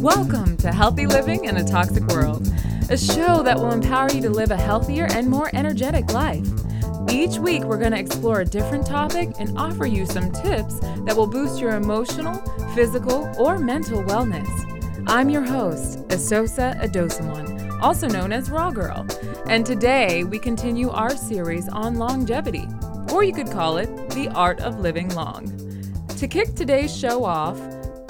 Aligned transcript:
Welcome 0.00 0.56
to 0.58 0.72
Healthy 0.72 1.06
Living 1.08 1.44
in 1.44 1.58
a 1.58 1.64
Toxic 1.64 2.02
World, 2.04 2.48
a 2.88 2.96
show 2.96 3.42
that 3.42 3.58
will 3.58 3.72
empower 3.72 4.10
you 4.10 4.22
to 4.22 4.30
live 4.30 4.52
a 4.52 4.56
healthier 4.56 5.06
and 5.10 5.28
more 5.28 5.50
energetic 5.52 6.14
life. 6.14 6.48
Each 7.10 7.36
week, 7.36 7.64
we're 7.64 7.76
going 7.76 7.92
to 7.92 7.98
explore 7.98 8.40
a 8.40 8.44
different 8.46 8.86
topic 8.86 9.28
and 9.38 9.58
offer 9.58 9.84
you 9.84 10.06
some 10.06 10.32
tips 10.32 10.78
that 10.80 11.14
will 11.14 11.26
boost 11.26 11.60
your 11.60 11.76
emotional, 11.76 12.34
physical, 12.74 13.30
or 13.38 13.58
mental 13.58 14.02
wellness. 14.04 14.48
I'm 15.06 15.28
your 15.28 15.42
host, 15.42 16.08
Asosa 16.08 16.80
Adosamon, 16.80 17.80
also 17.82 18.08
known 18.08 18.32
as 18.32 18.48
Raw 18.48 18.70
Girl, 18.70 19.06
and 19.46 19.66
today 19.66 20.24
we 20.24 20.38
continue 20.38 20.88
our 20.88 21.14
series 21.14 21.68
on 21.68 21.96
longevity, 21.96 22.66
or 23.14 23.22
you 23.22 23.32
could 23.32 23.50
call 23.50 23.76
it 23.76 23.86
the 24.10 24.28
art 24.34 24.58
of 24.58 24.80
living 24.80 25.08
long. 25.14 25.46
To 26.16 26.26
kick 26.26 26.56
today's 26.56 26.94
show 26.94 27.24
off, 27.24 27.60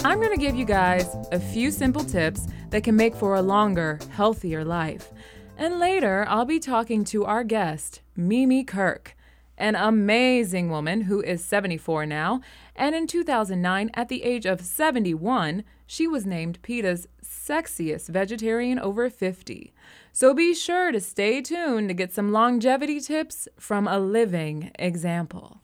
I'm 0.02 0.18
going 0.18 0.32
to 0.32 0.40
give 0.40 0.54
you 0.54 0.64
guys 0.64 1.14
a 1.30 1.38
few 1.38 1.70
simple 1.70 2.02
tips 2.02 2.46
that 2.70 2.84
can 2.84 2.96
make 2.96 3.14
for 3.14 3.34
a 3.34 3.42
longer, 3.42 3.98
healthier 4.12 4.64
life. 4.64 5.12
And 5.58 5.78
later, 5.78 6.24
I'll 6.26 6.46
be 6.46 6.58
talking 6.58 7.04
to 7.04 7.26
our 7.26 7.44
guest, 7.44 8.00
Mimi 8.16 8.64
Kirk, 8.64 9.14
an 9.58 9.74
amazing 9.74 10.70
woman 10.70 11.02
who 11.02 11.20
is 11.20 11.44
74 11.44 12.06
now. 12.06 12.40
And 12.76 12.94
in 12.94 13.06
2009, 13.06 13.90
at 13.94 14.08
the 14.08 14.22
age 14.22 14.46
of 14.46 14.60
71, 14.60 15.64
she 15.86 16.06
was 16.08 16.26
named 16.26 16.60
PETA's 16.62 17.06
sexiest 17.22 18.08
vegetarian 18.08 18.78
over 18.78 19.08
50. 19.08 19.72
So 20.12 20.34
be 20.34 20.54
sure 20.54 20.90
to 20.92 21.00
stay 21.00 21.40
tuned 21.40 21.88
to 21.88 21.94
get 21.94 22.12
some 22.12 22.32
longevity 22.32 23.00
tips 23.00 23.48
from 23.58 23.86
a 23.86 23.98
living 23.98 24.70
example. 24.78 25.60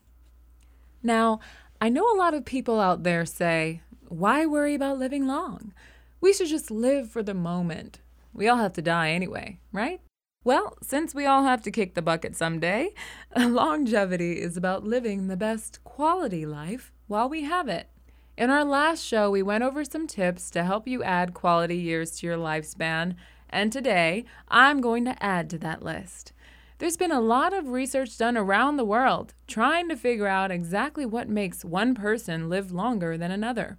Now, 1.02 1.40
I 1.80 1.88
know 1.88 2.12
a 2.12 2.18
lot 2.18 2.34
of 2.34 2.44
people 2.44 2.78
out 2.78 3.02
there 3.02 3.24
say, 3.24 3.80
why 4.08 4.44
worry 4.46 4.74
about 4.74 4.98
living 4.98 5.26
long? 5.26 5.72
We 6.20 6.32
should 6.32 6.48
just 6.48 6.70
live 6.70 7.10
for 7.10 7.22
the 7.22 7.34
moment. 7.34 8.00
We 8.32 8.48
all 8.48 8.58
have 8.58 8.74
to 8.74 8.82
die 8.82 9.10
anyway, 9.10 9.58
right? 9.72 10.00
Well, 10.44 10.76
since 10.82 11.14
we 11.14 11.26
all 11.26 11.44
have 11.44 11.62
to 11.62 11.70
kick 11.70 11.94
the 11.94 12.02
bucket 12.02 12.36
someday, 12.36 12.90
longevity 13.36 14.40
is 14.40 14.56
about 14.56 14.84
living 14.84 15.26
the 15.26 15.36
best 15.36 15.82
quality 15.84 16.46
life 16.46 16.92
while 17.10 17.28
we 17.28 17.42
have 17.42 17.68
it. 17.68 17.88
In 18.36 18.50
our 18.50 18.64
last 18.64 19.04
show, 19.04 19.32
we 19.32 19.42
went 19.42 19.64
over 19.64 19.84
some 19.84 20.06
tips 20.06 20.48
to 20.50 20.62
help 20.62 20.86
you 20.86 21.02
add 21.02 21.34
quality 21.34 21.76
years 21.76 22.12
to 22.12 22.26
your 22.26 22.36
lifespan, 22.36 23.16
and 23.50 23.72
today 23.72 24.24
I'm 24.46 24.80
going 24.80 25.04
to 25.06 25.20
add 25.22 25.50
to 25.50 25.58
that 25.58 25.82
list. 25.82 26.32
There's 26.78 26.96
been 26.96 27.10
a 27.10 27.20
lot 27.20 27.52
of 27.52 27.68
research 27.68 28.16
done 28.16 28.36
around 28.36 28.76
the 28.76 28.84
world 28.84 29.34
trying 29.48 29.88
to 29.88 29.96
figure 29.96 30.28
out 30.28 30.52
exactly 30.52 31.04
what 31.04 31.28
makes 31.28 31.64
one 31.64 31.96
person 31.96 32.48
live 32.48 32.70
longer 32.70 33.18
than 33.18 33.32
another. 33.32 33.76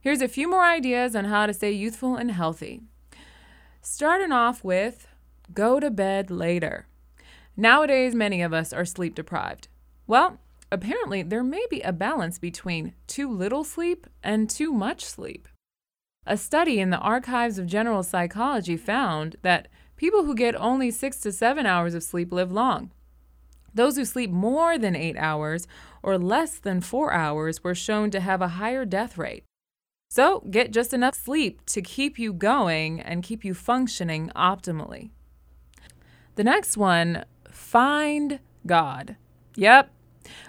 Here's 0.00 0.22
a 0.22 0.26
few 0.26 0.48
more 0.48 0.64
ideas 0.64 1.14
on 1.14 1.26
how 1.26 1.44
to 1.44 1.52
stay 1.52 1.70
youthful 1.70 2.16
and 2.16 2.30
healthy. 2.30 2.80
Starting 3.82 4.32
off 4.32 4.64
with 4.64 5.06
go 5.52 5.78
to 5.78 5.90
bed 5.90 6.30
later. 6.30 6.86
Nowadays, 7.58 8.14
many 8.14 8.40
of 8.40 8.54
us 8.54 8.72
are 8.72 8.86
sleep 8.86 9.14
deprived. 9.14 9.68
Well, 10.06 10.38
apparently, 10.74 11.22
there 11.22 11.42
may 11.42 11.64
be 11.70 11.80
a 11.80 11.92
balance 11.92 12.38
between 12.38 12.94
too 13.06 13.30
little 13.30 13.64
sleep 13.64 14.06
and 14.22 14.50
too 14.50 14.72
much 14.72 15.04
sleep. 15.04 15.48
A 16.26 16.36
study 16.36 16.80
in 16.80 16.90
the 16.90 16.98
Archives 16.98 17.58
of 17.58 17.66
General 17.66 18.02
Psychology 18.02 18.76
found 18.76 19.36
that 19.42 19.68
people 19.96 20.24
who 20.24 20.34
get 20.34 20.54
only 20.56 20.90
six 20.90 21.18
to 21.20 21.32
seven 21.32 21.66
hours 21.66 21.94
of 21.94 22.02
sleep 22.02 22.32
live 22.32 22.52
long. 22.52 22.90
Those 23.74 23.96
who 23.96 24.04
sleep 24.04 24.30
more 24.30 24.78
than 24.78 24.94
eight 24.94 25.16
hours 25.16 25.66
or 26.02 26.18
less 26.18 26.58
than 26.58 26.80
four 26.80 27.12
hours 27.12 27.64
were 27.64 27.74
shown 27.74 28.10
to 28.10 28.20
have 28.20 28.40
a 28.40 28.48
higher 28.48 28.84
death 28.84 29.18
rate. 29.18 29.44
So 30.08 30.44
get 30.50 30.70
just 30.70 30.92
enough 30.92 31.14
sleep 31.14 31.64
to 31.66 31.82
keep 31.82 32.18
you 32.18 32.32
going 32.32 33.00
and 33.00 33.22
keep 33.22 33.44
you 33.44 33.52
functioning 33.52 34.30
optimally. 34.36 35.10
The 36.36 36.44
next 36.44 36.76
one, 36.76 37.24
find 37.50 38.38
God. 38.66 39.16
Yep. 39.56 39.90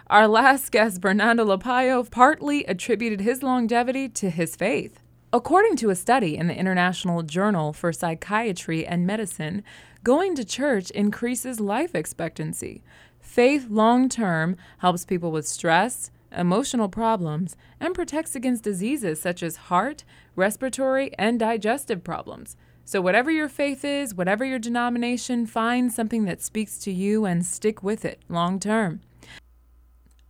Our 0.08 0.28
last 0.28 0.72
guest, 0.72 1.02
Bernardo 1.02 1.44
LaPallo, 1.44 2.12
partly 2.12 2.64
attributed 2.66 3.22
his 3.22 3.42
longevity 3.42 4.08
to 4.10 4.30
his 4.30 4.56
faith. 4.56 5.00
According 5.34 5.78
to 5.78 5.90
a 5.90 5.96
study 5.96 6.38
in 6.38 6.46
the 6.46 6.56
International 6.56 7.24
Journal 7.24 7.74
for 7.74 7.92
Psychiatry 7.92 8.86
and 8.86 9.08
Medicine, 9.08 9.64
going 10.04 10.36
to 10.36 10.46
church 10.46 10.92
increases 10.92 11.60
life 11.60 11.96
expectancy. 11.96 12.84
Faith 13.20 13.66
long 13.72 14.08
term 14.08 14.58
helps 14.78 15.06
people 15.06 15.32
with 15.32 15.48
stress, 15.48 16.12
emotional 16.32 16.88
problems, 16.88 17.56
and 17.80 17.96
protects 17.96 18.36
against 18.36 18.64
diseases 18.64 19.20
such 19.20 19.42
as 19.42 19.56
heart, 19.56 20.04
respiratory, 20.36 21.10
and 21.18 21.40
digestive 21.40 22.04
problems. 22.04 22.56
So, 22.84 23.02
whatever 23.02 23.32
your 23.32 23.50
faith 23.50 23.84
is, 23.84 24.14
whatever 24.14 24.46
your 24.46 24.60
denomination, 24.60 25.48
find 25.48 25.92
something 25.92 26.26
that 26.26 26.44
speaks 26.44 26.78
to 26.82 26.92
you 26.92 27.26
and 27.26 27.44
stick 27.44 27.82
with 27.82 28.06
it 28.06 28.22
long 28.30 28.60
term. 28.60 29.02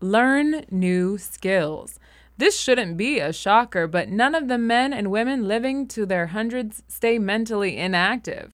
Learn 0.01 0.65
new 0.69 1.17
skills. 1.17 1.99
This 2.37 2.59
shouldn't 2.59 2.97
be 2.97 3.19
a 3.19 3.31
shocker, 3.31 3.87
but 3.87 4.09
none 4.09 4.35
of 4.35 4.49
the 4.49 4.57
men 4.57 4.91
and 4.91 5.09
women 5.09 5.47
living 5.47 5.87
to 5.89 6.05
their 6.05 6.27
hundreds 6.27 6.83
stay 6.87 7.17
mentally 7.17 7.77
inactive. 7.77 8.51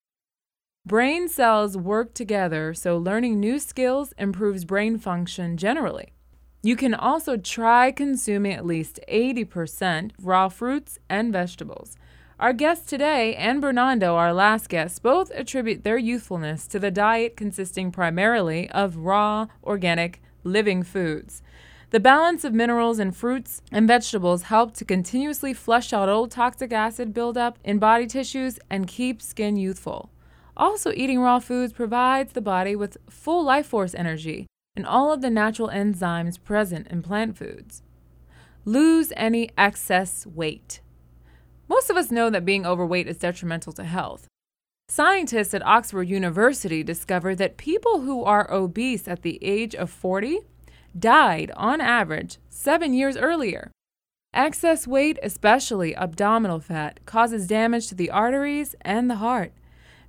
Brain 0.86 1.28
cells 1.28 1.78
work 1.78 2.14
together, 2.14 2.74
so 2.74 2.98
learning 2.98 3.40
new 3.40 3.58
skills 3.60 4.14
improves 4.18 4.66
brain 4.66 4.98
function 4.98 5.58
generally. 5.58 6.14
You 6.64 6.76
can 6.76 6.94
also 6.94 7.38
try 7.38 7.92
consuming 7.92 8.54
at 8.54 8.66
least 8.66 9.00
80% 9.08 10.12
raw 10.22 10.48
fruits 10.48 11.00
and 11.10 11.34
vegetables. 11.34 11.96
Our 12.40 12.54
guest 12.54 12.88
today 12.88 13.36
and 13.36 13.62
Bernardo, 13.62 14.16
our 14.16 14.34
last 14.34 14.70
guest, 14.70 15.02
both 15.02 15.32
attribute 15.32 15.84
their 15.84 15.98
youthfulness 15.98 16.68
to 16.68 16.80
the 16.80 16.92
diet 16.92 17.36
consisting 17.36 17.92
primarily 17.92 18.70
of 18.72 18.98
raw, 18.98 19.48
organic, 19.64 20.22
living 20.44 20.84
foods. 20.84 21.42
The 21.92 22.00
balance 22.00 22.44
of 22.44 22.54
minerals 22.54 23.00
in 23.00 23.12
fruits 23.12 23.62
and 23.72 23.88
vegetables 23.88 24.44
help 24.44 24.74
to 24.76 24.86
continuously 24.86 25.54
flush 25.54 25.92
out 25.92 26.08
old 26.08 26.32
toxic 26.32 26.72
acid 26.72 27.14
buildup 27.14 27.60
in 27.64 27.80
body 27.80 28.08
tissues 28.08 28.60
and 28.70 28.88
keep 28.88 29.22
skin 29.22 29.58
youthful. 29.58 30.10
Also, 30.56 30.92
eating 30.94 31.20
raw 31.20 31.40
foods 31.40 31.74
provides 31.74 32.34
the 32.34 32.42
body 32.42 32.76
with 32.76 32.98
full 33.10 33.44
life 33.44 33.68
force 33.68 33.94
energy 33.94 34.48
and 34.76 34.86
all 34.86 35.12
of 35.12 35.22
the 35.22 35.30
natural 35.30 35.68
enzymes 35.68 36.42
present 36.42 36.88
in 36.88 37.02
plant 37.02 37.38
foods. 37.38 37.84
Lose 38.64 39.12
any 39.18 39.50
excess 39.58 40.26
weight. 40.26 40.80
Most 41.68 41.90
of 41.90 41.98
us 41.98 42.12
know 42.12 42.30
that 42.30 42.46
being 42.46 42.66
overweight 42.66 43.08
is 43.08 43.18
detrimental 43.18 43.74
to 43.74 43.84
health. 43.84 44.28
Scientists 44.94 45.54
at 45.54 45.66
Oxford 45.66 46.10
University 46.10 46.84
discovered 46.84 47.38
that 47.38 47.56
people 47.56 48.02
who 48.02 48.26
are 48.26 48.52
obese 48.52 49.08
at 49.08 49.22
the 49.22 49.40
age 49.42 49.74
of 49.74 49.90
40 49.90 50.40
died, 51.00 51.50
on 51.56 51.80
average, 51.80 52.40
seven 52.50 52.94
years 52.94 53.16
earlier. 53.16 53.72
Excess 54.34 54.86
weight, 54.86 55.18
especially 55.24 55.96
abdominal 55.96 56.60
fat, 56.60 57.00
causes 57.06 57.48
damage 57.48 57.88
to 57.88 57.96
the 57.96 58.10
arteries 58.10 58.76
and 58.82 59.10
the 59.10 59.16
heart. 59.16 59.54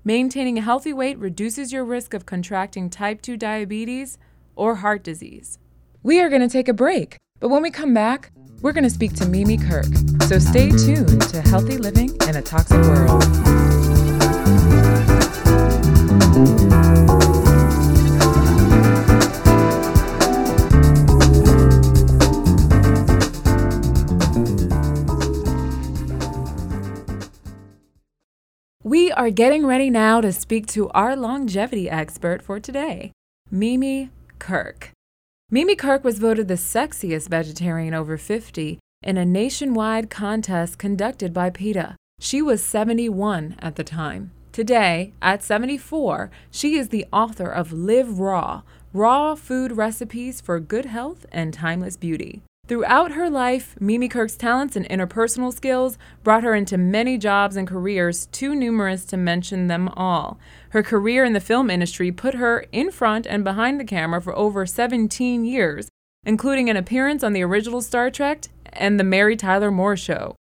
Maintaining 0.03 0.59
a 0.59 0.63
healthy 0.63 0.93
weight 0.93 1.17
reduces 1.17 1.73
your 1.73 1.85
risk 1.85 2.13
of 2.13 2.27
contracting 2.27 2.91
type 2.91 3.23
2 3.23 3.37
diabetes, 3.37 4.19
or 4.57 4.75
heart 4.75 5.05
disease. 5.05 5.61
We 6.03 6.21
are 6.21 6.29
going 6.29 6.43
to 6.43 6.49
take 6.49 6.67
a 6.67 6.75
break, 6.75 7.19
but 7.39 7.51
when 7.51 7.63
we 7.63 7.71
come 7.71 7.95
back, 7.95 8.33
we're 8.63 8.73
going 8.73 8.83
to 8.83 8.91
speak 8.91 9.13
to 9.15 9.27
Mimi 9.27 9.59
Kirk. 9.59 9.95
So 10.27 10.41
stay 10.41 10.71
tuned 10.71 11.23
to 11.29 11.41
Healthy 11.41 11.79
Living 11.79 12.17
in 12.27 12.35
a 12.35 12.43
Toxic 12.43 12.81
World. 12.83 13.72
Are 29.23 29.31
getting 29.31 29.65
ready 29.65 29.89
now 29.89 30.21
to 30.21 30.33
speak 30.33 30.67
to 30.67 30.89
our 30.89 31.15
longevity 31.15 31.89
expert 31.89 32.43
for 32.43 32.59
today, 32.59 33.13
Mimi 33.53 34.11
Kirk. 34.41 34.91
Mimi 35.49 35.77
Kirk 35.77 36.03
was 36.03 36.19
voted 36.19 36.49
the 36.49 36.55
sexiest 36.55 37.29
vegetarian 37.29 37.95
over 37.95 38.19
50 38.19 38.81
in 39.01 39.17
a 39.17 39.25
nationwide 39.25 40.11
contest 40.11 40.77
conducted 40.77 41.33
by 41.33 41.51
PETA. 41.51 41.95
She 42.19 42.43
was 42.43 42.65
71 42.65 43.55
at 43.61 43.77
the 43.77 43.85
time. 43.85 44.33
Today, 44.51 45.13
at 45.23 45.45
74, 45.45 46.29
she 46.51 46.75
is 46.75 46.89
the 46.89 47.07
author 47.13 47.49
of 47.49 47.73
Live 47.73 48.19
Raw 48.19 48.63
Raw 48.93 49.37
Food 49.37 49.77
Recipes 49.77 50.41
for 50.41 50.59
Good 50.59 50.87
Health 50.87 51.27
and 51.31 51.55
Timeless 51.55 51.97
Beauty. 51.97 52.43
Throughout 52.69 53.13
her 53.13 53.29
life, 53.29 53.75
Mimi 53.81 54.09
Kirk's 54.09 54.37
talents 54.37 54.77
and 54.77 54.89
interpersonal 54.89 55.53
skills 55.53 55.99
brought 56.23 56.45
her 56.45 56.55
into 56.55 56.79
many 56.79 57.19
jobs 57.19 57.57
and 57.57 57.67
careers 57.67 58.27
too 58.27 58.55
numerous 58.55 59.05
to 59.07 59.17
mention 59.17 59.67
them 59.67 59.89
all. 59.89 60.39
Her 60.71 60.83
career 60.83 61.25
in 61.25 61.33
the 61.33 61.41
film 61.41 61.71
industry 61.71 62.13
put 62.13 62.35
her 62.35 62.65
in 62.71 62.93
front 62.93 63.27
and 63.27 63.43
behind 63.43 63.81
the 63.81 63.85
camera 63.85 64.23
for 64.23 64.35
over 64.35 64.65
17 64.65 65.45
years, 65.45 65.89
including 66.25 66.71
an 66.71 66.77
appearance 66.77 67.25
on 67.25 67.33
the 67.33 67.43
original 67.43 67.83
Star 67.83 68.11
Trek 68.11 68.47
and 68.73 68.99
The 68.99 69.05
Mary 69.05 69.37
Tyler 69.37 69.71
Moore 69.73 69.97
Show. 69.97 70.37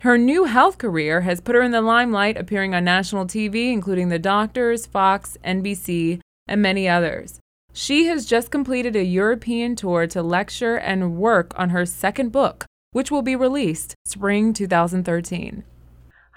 Her 0.00 0.18
new 0.18 0.44
health 0.44 0.76
career 0.76 1.22
has 1.22 1.40
put 1.40 1.54
her 1.54 1.62
in 1.62 1.72
the 1.72 1.80
limelight, 1.80 2.36
appearing 2.36 2.74
on 2.74 2.84
national 2.84 3.24
TV, 3.24 3.72
including 3.72 4.10
The 4.10 4.18
Doctors, 4.18 4.84
Fox, 4.84 5.38
NBC, 5.42 6.20
and 6.46 6.60
many 6.60 6.86
others. 6.86 7.40
She 7.76 8.06
has 8.06 8.24
just 8.24 8.52
completed 8.52 8.94
a 8.94 9.02
European 9.02 9.74
tour 9.74 10.06
to 10.06 10.22
lecture 10.22 10.76
and 10.76 11.16
work 11.16 11.52
on 11.58 11.70
her 11.70 11.84
second 11.84 12.30
book, 12.30 12.66
which 12.92 13.10
will 13.10 13.20
be 13.20 13.34
released 13.34 13.96
spring 14.04 14.52
2013. 14.52 15.64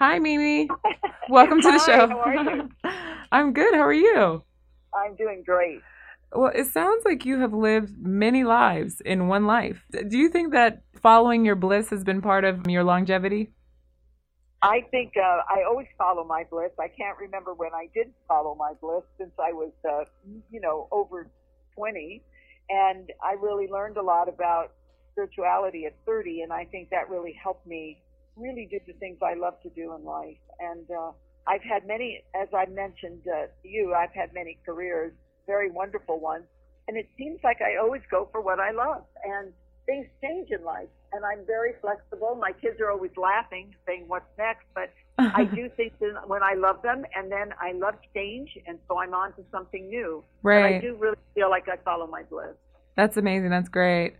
Hi, 0.00 0.18
Mimi. 0.18 0.68
Welcome 1.30 1.60
to 1.60 1.70
the 1.70 1.78
Hi, 1.78 1.86
show. 1.86 2.08
how 2.08 2.18
are 2.18 2.34
you? 2.34 2.70
I'm 3.30 3.52
good. 3.52 3.72
How 3.72 3.82
are 3.82 3.92
you? 3.92 4.42
I'm 4.92 5.14
doing 5.14 5.44
great. 5.46 5.80
Well, 6.34 6.50
it 6.52 6.66
sounds 6.66 7.04
like 7.04 7.24
you 7.24 7.38
have 7.38 7.52
lived 7.52 7.92
many 7.96 8.42
lives 8.42 9.00
in 9.00 9.28
one 9.28 9.46
life. 9.46 9.84
Do 9.92 10.18
you 10.18 10.30
think 10.30 10.52
that 10.54 10.82
following 11.00 11.44
your 11.44 11.54
bliss 11.54 11.88
has 11.90 12.02
been 12.02 12.20
part 12.20 12.42
of 12.42 12.66
your 12.66 12.82
longevity? 12.82 13.52
I 14.62 14.80
think 14.90 15.12
uh, 15.16 15.42
I 15.48 15.62
always 15.68 15.86
follow 15.96 16.24
my 16.24 16.44
bliss. 16.50 16.70
I 16.80 16.88
can't 16.88 17.16
remember 17.18 17.54
when 17.54 17.72
I 17.74 17.88
did 17.94 18.12
follow 18.26 18.56
my 18.56 18.72
bliss 18.80 19.04
since 19.16 19.30
I 19.38 19.52
was, 19.52 19.70
uh, 19.88 20.04
you 20.50 20.60
know, 20.60 20.88
over 20.90 21.28
20. 21.76 22.22
And 22.68 23.10
I 23.22 23.32
really 23.32 23.68
learned 23.68 23.96
a 23.98 24.02
lot 24.02 24.28
about 24.28 24.72
spirituality 25.12 25.86
at 25.86 25.94
30. 26.06 26.42
And 26.42 26.52
I 26.52 26.64
think 26.64 26.90
that 26.90 27.08
really 27.08 27.38
helped 27.40 27.66
me 27.66 28.02
really 28.36 28.66
do 28.70 28.78
the 28.86 28.94
things 28.94 29.18
I 29.22 29.34
love 29.34 29.60
to 29.62 29.70
do 29.70 29.94
in 29.94 30.04
life. 30.04 30.36
And 30.58 30.90
uh, 30.90 31.12
I've 31.46 31.62
had 31.62 31.86
many, 31.86 32.24
as 32.34 32.48
I 32.52 32.66
mentioned 32.66 33.22
uh, 33.28 33.46
to 33.62 33.68
you, 33.68 33.94
I've 33.94 34.12
had 34.12 34.34
many 34.34 34.58
careers, 34.66 35.12
very 35.46 35.70
wonderful 35.70 36.18
ones. 36.18 36.44
And 36.88 36.96
it 36.96 37.08
seems 37.16 37.38
like 37.44 37.58
I 37.60 37.80
always 37.80 38.02
go 38.10 38.28
for 38.32 38.40
what 38.40 38.58
I 38.58 38.72
love. 38.72 39.04
And 39.24 39.52
things 39.88 40.06
change 40.22 40.48
in 40.50 40.62
life. 40.64 40.92
And 41.12 41.24
I'm 41.24 41.44
very 41.46 41.72
flexible. 41.80 42.36
My 42.38 42.52
kids 42.52 42.78
are 42.80 42.90
always 42.90 43.10
laughing, 43.16 43.74
saying, 43.86 44.04
What's 44.06 44.28
next? 44.36 44.66
But 44.74 44.92
I 45.18 45.44
do 45.60 45.68
things 45.76 45.92
when 46.26 46.42
I 46.42 46.54
love 46.54 46.82
them, 46.82 47.04
and 47.16 47.32
then 47.32 47.48
I 47.60 47.72
love 47.72 47.94
change, 48.14 48.50
and 48.66 48.78
so 48.86 48.98
I'm 49.00 49.14
on 49.14 49.32
to 49.36 49.42
something 49.50 49.88
new. 49.88 50.22
And 50.44 50.64
I 50.64 50.80
do 50.80 50.94
really 51.00 51.16
feel 51.34 51.50
like 51.50 51.66
I 51.68 51.76
follow 51.84 52.06
my 52.06 52.22
bliss. 52.22 52.54
That's 52.96 53.16
amazing. 53.16 53.50
That's 53.50 53.68
great. 53.70 54.16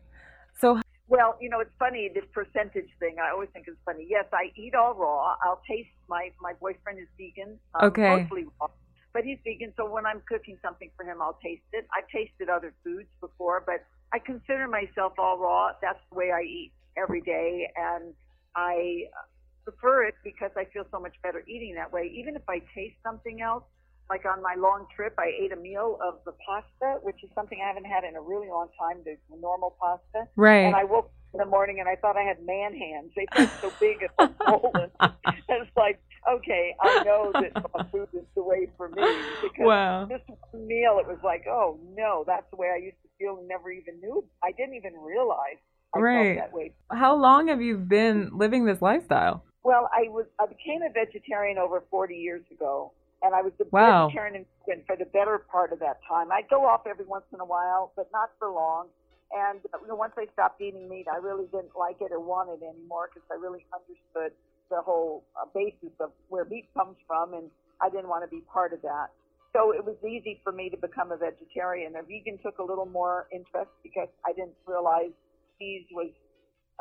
So, 0.61 0.81
Well, 1.09 1.37
you 1.41 1.51
know, 1.51 1.61
it's 1.61 1.77
funny 1.79 2.11
this 2.13 2.25
percentage 2.33 2.89
thing. 2.99 3.17
I 3.23 3.31
always 3.31 3.51
think 3.53 3.67
it's 3.69 3.79
funny. 3.85 4.07
Yes, 4.09 4.25
I 4.33 4.51
eat 4.57 4.75
all 4.75 4.95
raw. 4.95 5.37
I'll 5.45 5.61
taste. 5.69 5.91
My 6.09 6.31
my 6.41 6.55
boyfriend 6.55 6.99
is 6.99 7.09
vegan, 7.19 7.59
um, 7.75 7.89
Okay. 7.89 8.09
mostly 8.23 8.47
raw, 8.61 8.69
but 9.13 9.25
he's 9.25 9.39
vegan. 9.45 9.73
So 9.77 9.89
when 9.89 10.07
I'm 10.07 10.23
cooking 10.29 10.57
something 10.65 10.91
for 10.97 11.05
him, 11.05 11.21
I'll 11.21 11.39
taste 11.45 11.69
it. 11.73 11.87
I've 11.97 12.09
tasted 12.09 12.49
other 12.49 12.73
foods 12.83 13.09
before, 13.21 13.63
but 13.67 13.85
I 14.13 14.19
consider 14.19 14.69
myself 14.69 15.13
all 15.19 15.39
raw. 15.39 15.73
That's 15.83 15.99
the 16.11 16.17
way 16.17 16.31
I 16.33 16.43
eat 16.43 16.73
every 16.97 17.21
day, 17.21 17.71
and 17.77 18.15
I 18.57 19.05
uh, 19.17 19.71
prefer 19.71 20.05
it 20.05 20.15
because 20.25 20.51
I 20.57 20.65
feel 20.73 20.85
so 20.91 20.99
much 20.99 21.15
better 21.23 21.45
eating 21.47 21.75
that 21.77 21.93
way. 21.93 22.11
Even 22.15 22.37
if 22.37 22.43
I 22.49 22.61
taste 22.75 22.97
something 23.05 23.41
else, 23.41 23.65
like 24.09 24.25
on 24.25 24.43
my 24.43 24.55
long 24.57 24.87
trip, 24.95 25.15
I 25.19 25.31
ate 25.39 25.53
a 25.53 25.57
meal 25.57 25.99
of 26.03 26.21
the 26.25 26.33
pasta, 26.47 26.99
which 27.03 27.23
is 27.23 27.31
something 27.35 27.59
I 27.63 27.69
haven't 27.69 27.85
had 27.85 28.05
in 28.05 28.17
a 28.17 28.21
really 28.21 28.49
long 28.49 28.69
time, 28.79 29.03
the 29.05 29.17
normal 29.37 29.77
pasta. 29.79 30.29
right. 30.37 30.65
And 30.65 30.75
I 30.75 30.85
woke 30.85 31.07
up 31.07 31.13
in 31.35 31.39
the 31.39 31.47
morning 31.47 31.81
and 31.81 31.89
I 31.89 31.97
thought 31.97 32.17
I 32.17 32.23
had 32.23 32.45
man 32.45 32.75
hands. 32.75 33.13
They 33.15 33.27
felt 33.35 33.51
so 33.61 33.73
big 33.79 33.99
and 34.01 34.11
so 34.19 34.35
swollen. 34.45 34.91
And 35.01 35.13
it's 35.49 35.71
like, 35.77 36.01
okay, 36.29 36.75
I 36.81 37.03
know 37.05 37.33
that 37.35 37.91
food 37.93 38.09
is 38.15 38.25
the 38.35 38.43
way 38.43 38.69
for 38.77 38.89
me 38.89 39.03
because 39.43 39.67
wow. 39.67 40.07
this 40.07 40.23
meal, 40.55 40.99
it 41.01 41.07
was 41.07 41.19
like, 41.23 41.45
oh 41.47 41.79
no, 41.95 42.25
that's 42.27 42.49
the 42.51 42.57
way 42.57 42.69
I 42.75 42.79
used 42.79 42.97
to 43.03 43.08
and 43.21 43.49
never 43.49 43.71
even 43.71 44.01
knew. 44.01 44.25
I 44.43 44.53
didn't 44.53 44.75
even 44.75 44.95
realize 44.95 45.59
I 45.95 46.01
Right. 46.01 46.37
felt 46.37 46.51
that 46.51 46.57
way. 46.57 46.73
How 46.91 47.17
long 47.17 47.49
have 47.49 47.61
you 47.61 47.77
been 47.77 48.31
living 48.33 48.65
this 48.65 48.81
lifestyle? 48.81 49.45
Well, 49.65 49.91
I 49.93 50.09
was 50.09 50.27
I 50.39 50.47
became 50.47 50.83
a 50.83 50.93
vegetarian 50.93 51.59
over 51.59 51.83
40 51.91 52.15
years 52.15 52.43
ago, 52.51 52.93
and 53.23 53.35
I 53.35 53.43
was 53.43 53.53
a 53.61 53.65
Wow. 53.71 54.07
vegetarian 54.07 54.47
for 54.87 54.97
the 54.97 55.05
better 55.07 55.39
part 55.51 55.73
of 55.73 55.81
that 55.81 55.99
time. 56.09 56.31
I'd 56.33 56.49
go 56.49 56.65
off 56.65 56.87
every 56.87 57.05
once 57.05 57.25
in 57.35 57.41
a 57.41 57.45
while, 57.45 57.93
but 57.97 58.09
not 58.13 58.31
for 58.39 58.51
long. 58.51 58.89
And 59.33 59.61
you 59.83 59.89
know, 59.89 59.97
once 59.97 60.13
I 60.17 60.27
stopped 60.33 60.61
eating 60.61 60.89
meat, 60.89 61.07
I 61.13 61.19
really 61.19 61.47
didn't 61.47 61.77
like 61.77 61.97
it 62.01 62.13
or 62.13 62.21
want 62.21 62.49
it 62.51 62.65
anymore 62.65 63.11
because 63.13 63.27
I 63.31 63.35
really 63.35 63.67
understood 63.75 64.33
the 64.71 64.81
whole 64.81 65.25
uh, 65.37 65.47
basis 65.55 65.93
of 66.01 66.13
where 66.29 66.45
meat 66.45 66.69
comes 66.77 66.97
from, 67.07 67.35
and 67.35 67.51
I 67.81 67.91
didn't 67.91 68.09
want 68.09 68.25
to 68.25 68.29
be 68.29 68.43
part 68.53 68.73
of 68.73 68.81
that. 68.83 69.09
So 69.53 69.73
it 69.73 69.85
was 69.85 69.97
easy 70.07 70.41
for 70.45 70.53
me 70.53 70.69
to 70.71 70.77
become 70.77 71.13
a 71.13 71.17
vegetarian. 71.17 71.97
A 71.97 72.03
vegan 72.03 72.39
took 72.43 72.59
a 72.59 72.63
little 72.63 72.87
more 72.87 73.29
interest 73.33 73.71
because 73.83 74.09
I 74.27 74.33
didn't 74.33 74.55
realize 74.67 75.11
cheese 75.59 75.87
was 75.93 76.11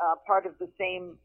uh, 0.02 0.14
part 0.26 0.46
of 0.46 0.52
the 0.58 0.68
same 0.78 1.16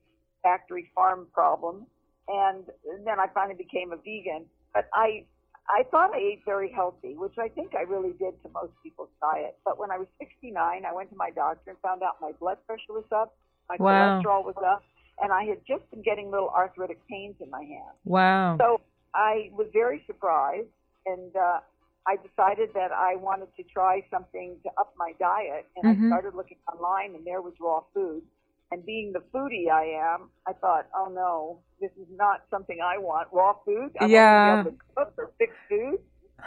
factory 0.42 0.90
farm 0.96 1.28
problem. 1.34 1.86
And 2.28 2.66
then 3.06 3.20
I 3.20 3.28
finally 3.34 3.56
became 3.56 3.92
a 3.92 3.98
vegan. 3.98 4.46
But 4.74 4.90
I, 4.94 5.26
I 5.70 5.84
thought 5.92 6.14
I 6.14 6.20
ate 6.20 6.42
very 6.46 6.72
healthy, 6.72 7.16
which 7.16 7.38
I 7.38 7.50
think 7.50 7.76
I 7.76 7.82
really 7.82 8.14
did 8.14 8.42
to 8.44 8.50
most 8.54 8.74
people's 8.82 9.12
diet. 9.22 9.58
But 9.66 9.78
when 9.78 9.92
I 9.92 9.98
was 9.98 10.08
69, 10.20 10.56
I 10.58 10.94
went 10.94 11.10
to 11.10 11.16
my 11.16 11.30
doctor 11.30 11.72
and 11.72 11.80
found 11.80 12.04
out 12.04 12.16
my 12.22 12.32
blood 12.40 12.58
pressure 12.66 12.94
was 12.94 13.06
up, 13.12 13.36
my 13.70 13.78
Wow. 13.78 14.20
cholesterol 14.20 14.46
was 14.46 14.56
up, 14.66 14.84
and 15.22 15.32
I 15.32 15.44
had 15.44 15.60
just 15.68 15.90
been 15.92 16.02
getting 16.02 16.32
little 16.32 16.50
arthritic 16.50 17.06
pains 17.08 17.36
in 17.40 17.50
my 17.50 17.64
hands. 17.64 17.98
Wow. 18.06 18.58
So 18.60 18.82
I 19.14 19.50
was 19.54 19.68
very 19.74 20.04
surprised, 20.08 20.68
and 21.06 21.36
uh, 21.36 21.60
I 22.08 22.18
decided 22.18 22.70
that 22.76 22.92
I 22.92 23.16
wanted 23.16 23.50
to 23.58 23.64
try 23.64 24.04
something 24.12 24.58
to 24.64 24.70
up 24.80 24.94
my 24.98 25.14
diet. 25.20 25.68
And 25.76 25.88
Mhm. 25.88 25.90
I 25.90 25.98
started 26.08 26.36
looking 26.36 26.60
online, 26.72 27.16
and 27.16 27.26
there 27.26 27.42
was 27.42 27.54
raw 27.62 27.82
food. 27.94 28.24
And 28.72 28.86
being 28.86 29.14
the 29.14 29.22
foodie 29.34 29.70
I 29.72 29.86
am, 30.16 30.30
I 30.48 30.54
thought, 30.54 30.88
oh 30.96 31.10
no, 31.14 31.62
this 31.80 31.92
is 32.02 32.08
not 32.12 32.44
something 32.50 32.80
I 32.84 32.98
want. 32.98 33.30
Raw 33.32 33.54
food. 33.66 33.92
I 34.02 34.08
Yeah. 34.08 34.08
want 34.08 34.30
to 34.32 34.36
be 34.36 34.48
able 34.50 34.64
to 34.72 34.78
cook 34.96 35.14
or 35.18 35.32
fix 35.38 35.54
food. 35.70 36.00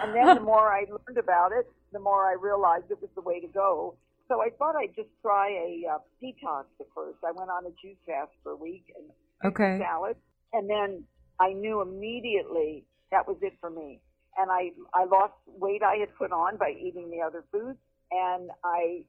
And 0.02 0.14
then 0.14 0.34
the 0.34 0.40
more 0.40 0.72
I 0.72 0.86
learned 0.90 1.18
about 1.18 1.52
it, 1.52 1.66
the 1.92 2.00
more 2.00 2.26
I 2.26 2.34
realized 2.34 2.90
it 2.90 3.00
was 3.00 3.10
the 3.14 3.22
way 3.22 3.40
to 3.40 3.48
go. 3.48 3.96
So 4.28 4.42
I 4.42 4.50
thought 4.58 4.76
I'd 4.76 4.94
just 4.96 5.10
try 5.22 5.50
a 5.50 5.94
uh, 5.94 5.98
detox 6.22 6.66
at 6.80 6.86
first. 6.94 7.18
I 7.24 7.32
went 7.32 7.50
on 7.50 7.66
a 7.66 7.70
juice 7.80 7.98
fast 8.06 8.32
for 8.42 8.52
a 8.52 8.56
week 8.56 8.84
and 8.96 9.06
Okay. 9.44 9.78
salad, 9.78 10.16
and 10.52 10.68
then 10.68 11.04
I 11.40 11.52
knew 11.52 11.82
immediately 11.82 12.84
that 13.12 13.26
was 13.28 13.36
it 13.42 13.54
for 13.60 13.70
me. 13.70 14.00
And 14.38 14.50
I 14.50 14.72
I 14.94 15.04
lost 15.04 15.34
weight 15.46 15.82
I 15.82 15.96
had 15.96 16.14
put 16.16 16.32
on 16.32 16.56
by 16.56 16.70
eating 16.70 17.10
the 17.10 17.20
other 17.24 17.44
foods, 17.52 17.78
and 18.10 18.50
I 18.64 19.04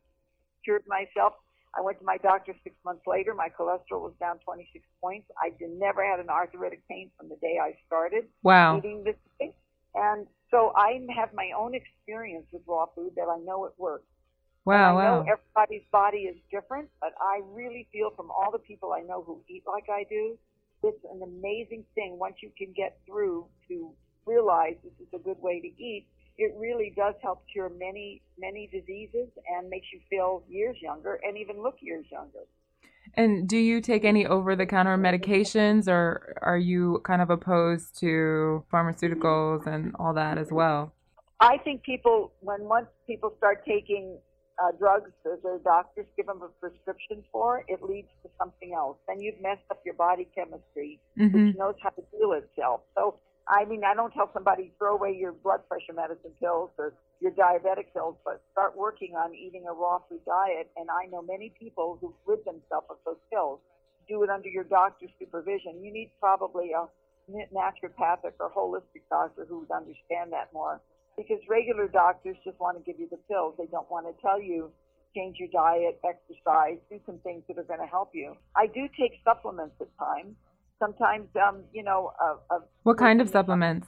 cured 0.63 0.83
myself. 0.87 1.33
I 1.77 1.81
went 1.81 1.99
to 1.99 2.05
my 2.05 2.17
doctor 2.17 2.55
six 2.63 2.75
months 2.83 3.03
later. 3.05 3.33
My 3.33 3.49
cholesterol 3.49 4.01
was 4.01 4.13
down 4.19 4.39
26 4.39 4.83
points. 5.01 5.27
I 5.41 5.49
did, 5.59 5.69
never 5.77 6.03
had 6.03 6.19
an 6.19 6.29
arthritic 6.29 6.81
pain 6.89 7.11
from 7.17 7.29
the 7.29 7.35
day 7.35 7.59
I 7.61 7.75
started 7.85 8.25
Wow. 8.41 8.77
eating 8.77 9.03
this 9.03 9.15
thing. 9.37 9.53
And 9.93 10.25
so 10.49 10.71
I 10.75 10.99
have 11.15 11.33
my 11.33 11.51
own 11.57 11.75
experience 11.75 12.45
with 12.51 12.63
raw 12.67 12.85
food 12.95 13.13
that 13.15 13.27
I 13.29 13.37
know 13.39 13.65
it 13.65 13.73
works. 13.77 14.05
Wow. 14.65 14.97
I 14.97 15.03
know 15.03 15.25
everybody's 15.31 15.87
body 15.91 16.19
is 16.29 16.37
different, 16.51 16.89
but 16.99 17.13
I 17.21 17.41
really 17.51 17.87
feel 17.91 18.11
from 18.15 18.31
all 18.31 18.51
the 18.51 18.59
people 18.59 18.93
I 18.93 19.01
know 19.01 19.23
who 19.23 19.41
eat 19.47 19.63
like 19.67 19.85
I 19.89 20.03
do, 20.09 20.37
it's 20.83 21.03
an 21.11 21.21
amazing 21.23 21.83
thing 21.95 22.17
once 22.19 22.35
you 22.41 22.51
can 22.57 22.73
get 22.75 22.99
through 23.05 23.45
to 23.67 23.93
realize 24.27 24.75
this 24.83 24.93
is 24.99 25.07
a 25.13 25.19
good 25.19 25.37
way 25.41 25.59
to 25.61 25.67
eat. 25.81 26.07
It 26.37 26.53
really 26.57 26.93
does 26.95 27.15
help 27.23 27.43
cure 27.51 27.69
many, 27.69 28.21
many 28.37 28.69
diseases 28.71 29.29
and 29.55 29.69
makes 29.69 29.87
you 29.91 29.99
feel 30.09 30.43
years 30.47 30.77
younger 30.81 31.19
and 31.23 31.37
even 31.37 31.63
look 31.63 31.77
years 31.81 32.05
younger. 32.11 32.45
And 33.15 33.47
do 33.47 33.57
you 33.57 33.81
take 33.81 34.05
any 34.05 34.27
over 34.27 34.55
the 34.55 34.65
counter 34.65 34.97
medications 34.97 35.87
or 35.87 36.37
are 36.41 36.57
you 36.57 37.01
kind 37.03 37.21
of 37.21 37.29
opposed 37.29 37.97
to 37.99 38.63
pharmaceuticals 38.71 39.65
and 39.65 39.95
all 39.97 40.13
that 40.13 40.37
as 40.37 40.51
well? 40.51 40.93
I 41.39 41.57
think 41.57 41.83
people, 41.83 42.33
when 42.41 42.63
once 42.63 42.87
people 43.05 43.33
start 43.37 43.63
taking 43.65 44.17
uh, 44.63 44.71
drugs 44.77 45.11
that 45.23 45.41
their 45.43 45.59
doctors 45.59 46.07
give 46.15 46.25
them 46.25 46.41
a 46.41 46.47
prescription 46.59 47.23
for, 47.31 47.63
it 47.67 47.81
leads 47.83 48.07
to 48.23 48.29
something 48.39 48.73
else. 48.73 48.97
Then 49.07 49.21
you've 49.21 49.39
messed 49.41 49.61
up 49.69 49.81
your 49.85 49.93
body 49.93 50.27
chemistry, 50.33 50.99
hmm 51.15 51.27
which 51.27 51.55
knows 51.55 51.75
how 51.81 51.89
to 51.89 52.01
heal 52.11 52.33
itself. 52.33 52.81
So, 52.95 53.19
I 53.49 53.65
mean, 53.65 53.83
I 53.83 53.95
don't 53.95 54.11
tell 54.11 54.29
somebody 54.33 54.73
throw 54.77 54.95
away 54.95 55.15
your 55.15 55.31
blood 55.31 55.61
pressure 55.69 55.93
medicine 55.93 56.35
pills 56.39 56.69
or 56.77 56.93
your 57.21 57.31
diabetic 57.31 57.93
pills, 57.93 58.15
but 58.25 58.41
start 58.51 58.75
working 58.75 59.15
on 59.15 59.33
eating 59.33 59.65
a 59.67 59.73
raw 59.73 59.99
food 60.09 60.19
diet. 60.25 60.69
And 60.75 60.89
I 60.91 61.07
know 61.09 61.21
many 61.21 61.53
people 61.57 61.97
who've 62.01 62.17
rid 62.25 62.39
themselves 62.43 62.87
of 62.89 62.97
those 63.05 63.21
pills. 63.31 63.59
Do 64.07 64.23
it 64.23 64.29
under 64.29 64.49
your 64.49 64.63
doctor's 64.63 65.11
supervision. 65.19 65.83
You 65.83 65.91
need 65.91 66.11
probably 66.19 66.71
a 66.71 66.87
naturopathic 67.31 68.35
or 68.39 68.51
holistic 68.51 69.03
doctor 69.09 69.45
who 69.47 69.59
would 69.59 69.71
understand 69.71 70.31
that 70.31 70.51
more 70.53 70.81
because 71.17 71.39
regular 71.49 71.87
doctors 71.87 72.37
just 72.43 72.59
want 72.59 72.77
to 72.77 72.83
give 72.83 72.99
you 72.99 73.07
the 73.09 73.19
pills. 73.27 73.55
They 73.57 73.65
don't 73.65 73.89
want 73.89 74.05
to 74.07 74.13
tell 74.21 74.41
you 74.41 74.71
change 75.15 75.37
your 75.39 75.49
diet, 75.49 75.99
exercise, 76.05 76.77
do 76.89 76.99
some 77.05 77.17
things 77.19 77.43
that 77.47 77.57
are 77.57 77.63
going 77.63 77.79
to 77.79 77.87
help 77.87 78.11
you. 78.13 78.35
I 78.55 78.67
do 78.67 78.87
take 78.99 79.19
supplements 79.25 79.75
at 79.81 79.87
times. 79.97 80.35
Sometimes, 80.79 81.27
um, 81.35 81.63
you 81.73 81.83
know, 81.83 82.11
uh, 82.21 82.55
uh, 82.55 82.59
what 82.83 82.97
kind 82.97 83.19
of 83.19 83.29
supplements? 83.29 83.87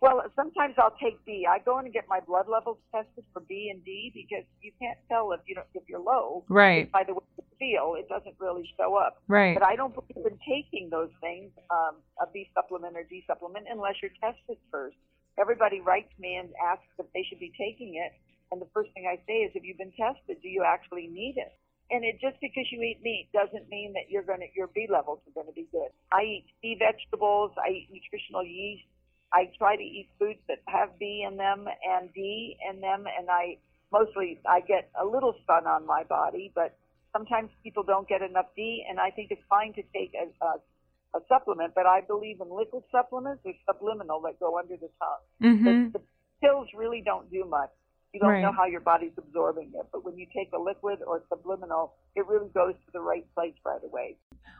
Well, 0.00 0.22
sometimes 0.36 0.74
I'll 0.76 0.94
take 1.02 1.24
B. 1.24 1.46
I 1.48 1.58
go 1.64 1.78
in 1.78 1.86
and 1.86 1.94
get 1.94 2.04
my 2.08 2.20
blood 2.20 2.46
levels 2.52 2.76
tested 2.92 3.24
for 3.32 3.40
B 3.40 3.72
and 3.72 3.82
D 3.84 4.12
because 4.12 4.44
you 4.60 4.70
can't 4.78 4.98
tell 5.08 5.32
if 5.32 5.40
you 5.46 5.54
don't, 5.54 5.66
if 5.72 5.84
you're 5.88 6.02
low. 6.02 6.44
Right. 6.48 6.90
By 6.92 7.04
the 7.06 7.14
way 7.14 7.24
you 7.38 7.44
feel, 7.58 7.94
it 7.96 8.08
doesn't 8.08 8.36
really 8.38 8.68
show 8.76 8.94
up. 8.96 9.22
Right. 9.26 9.54
But 9.54 9.64
I 9.64 9.74
don't 9.74 9.94
believe 9.94 10.26
in 10.26 10.38
taking 10.44 10.90
those 10.90 11.08
things, 11.20 11.50
um, 11.70 11.96
a 12.20 12.26
B 12.30 12.50
supplement 12.54 12.94
or 12.96 13.04
D 13.08 13.24
supplement, 13.26 13.66
unless 13.70 13.94
you're 14.02 14.12
tested 14.20 14.58
first. 14.70 14.96
Everybody 15.40 15.80
writes 15.80 16.12
me 16.18 16.36
and 16.36 16.50
asks 16.60 16.92
if 16.98 17.06
they 17.14 17.24
should 17.28 17.40
be 17.40 17.52
taking 17.56 17.96
it, 17.96 18.12
and 18.52 18.60
the 18.60 18.68
first 18.74 18.92
thing 18.92 19.08
I 19.08 19.16
say 19.26 19.48
is, 19.48 19.52
"Have 19.54 19.64
you 19.64 19.74
been 19.78 19.92
tested? 19.92 20.42
Do 20.42 20.48
you 20.48 20.62
actually 20.62 21.08
need 21.08 21.36
it?" 21.38 21.56
And 21.90 22.04
it 22.04 22.18
just 22.20 22.40
because 22.40 22.66
you 22.70 22.82
eat 22.82 23.00
meat 23.02 23.28
doesn't 23.32 23.68
mean 23.68 23.92
that 23.94 24.10
you're 24.10 24.26
gonna 24.26 24.50
your 24.54 24.66
B 24.68 24.86
levels 24.90 25.20
are 25.26 25.34
gonna 25.40 25.54
be 25.54 25.66
good. 25.70 25.90
I 26.10 26.22
eat 26.22 26.46
sea 26.60 26.76
vegetables. 26.78 27.52
I 27.58 27.70
eat 27.70 27.88
nutritional 27.92 28.44
yeast. 28.44 28.84
I 29.32 29.50
try 29.58 29.76
to 29.76 29.82
eat 29.82 30.08
foods 30.18 30.40
that 30.48 30.58
have 30.66 30.98
B 30.98 31.24
in 31.26 31.36
them 31.36 31.66
and 31.66 32.12
D 32.12 32.56
in 32.68 32.80
them, 32.80 33.04
and 33.06 33.28
I 33.30 33.58
mostly 33.92 34.40
I 34.48 34.60
get 34.60 34.90
a 35.00 35.04
little 35.04 35.34
sun 35.46 35.66
on 35.66 35.86
my 35.86 36.02
body, 36.04 36.50
but 36.54 36.76
sometimes 37.12 37.50
people 37.62 37.82
don't 37.82 38.08
get 38.08 38.22
enough 38.22 38.46
D, 38.56 38.84
and 38.88 38.98
I 38.98 39.10
think 39.10 39.30
it's 39.30 39.42
fine 39.48 39.72
to 39.74 39.82
take 39.94 40.12
a, 40.14 40.44
a, 40.44 41.18
a 41.18 41.20
supplement. 41.28 41.74
But 41.74 41.86
I 41.86 42.00
believe 42.00 42.40
in 42.40 42.50
liquid 42.50 42.84
supplements 42.90 43.42
or 43.44 43.52
subliminal 43.66 44.20
that 44.22 44.38
go 44.40 44.58
under 44.58 44.76
the 44.76 44.90
tongue. 44.98 45.24
Mm-hmm. 45.42 45.64
The, 45.92 45.98
the 45.98 46.04
pills 46.42 46.68
really 46.76 47.02
don't 47.04 47.30
do 47.30 47.44
much. 47.44 47.70
You 48.16 48.20
don't 48.20 48.30
Right. 48.30 48.40
know 48.40 48.52
how 48.52 48.64
your 48.64 48.80
body's 48.80 49.12
absorbing 49.18 49.72
it, 49.74 49.86
but 49.92 50.02
when 50.02 50.16
you 50.16 50.24
take 50.34 50.48
a 50.54 50.58
liquid 50.58 51.00
or 51.06 51.22
subliminal, 51.28 51.92
it 52.14 52.26
really 52.26 52.48
goes 52.48 52.72
to 52.72 52.90
the 52.94 53.00
right 53.00 53.26
place 53.34 53.52
right 53.62 53.82
away. 53.84 54.16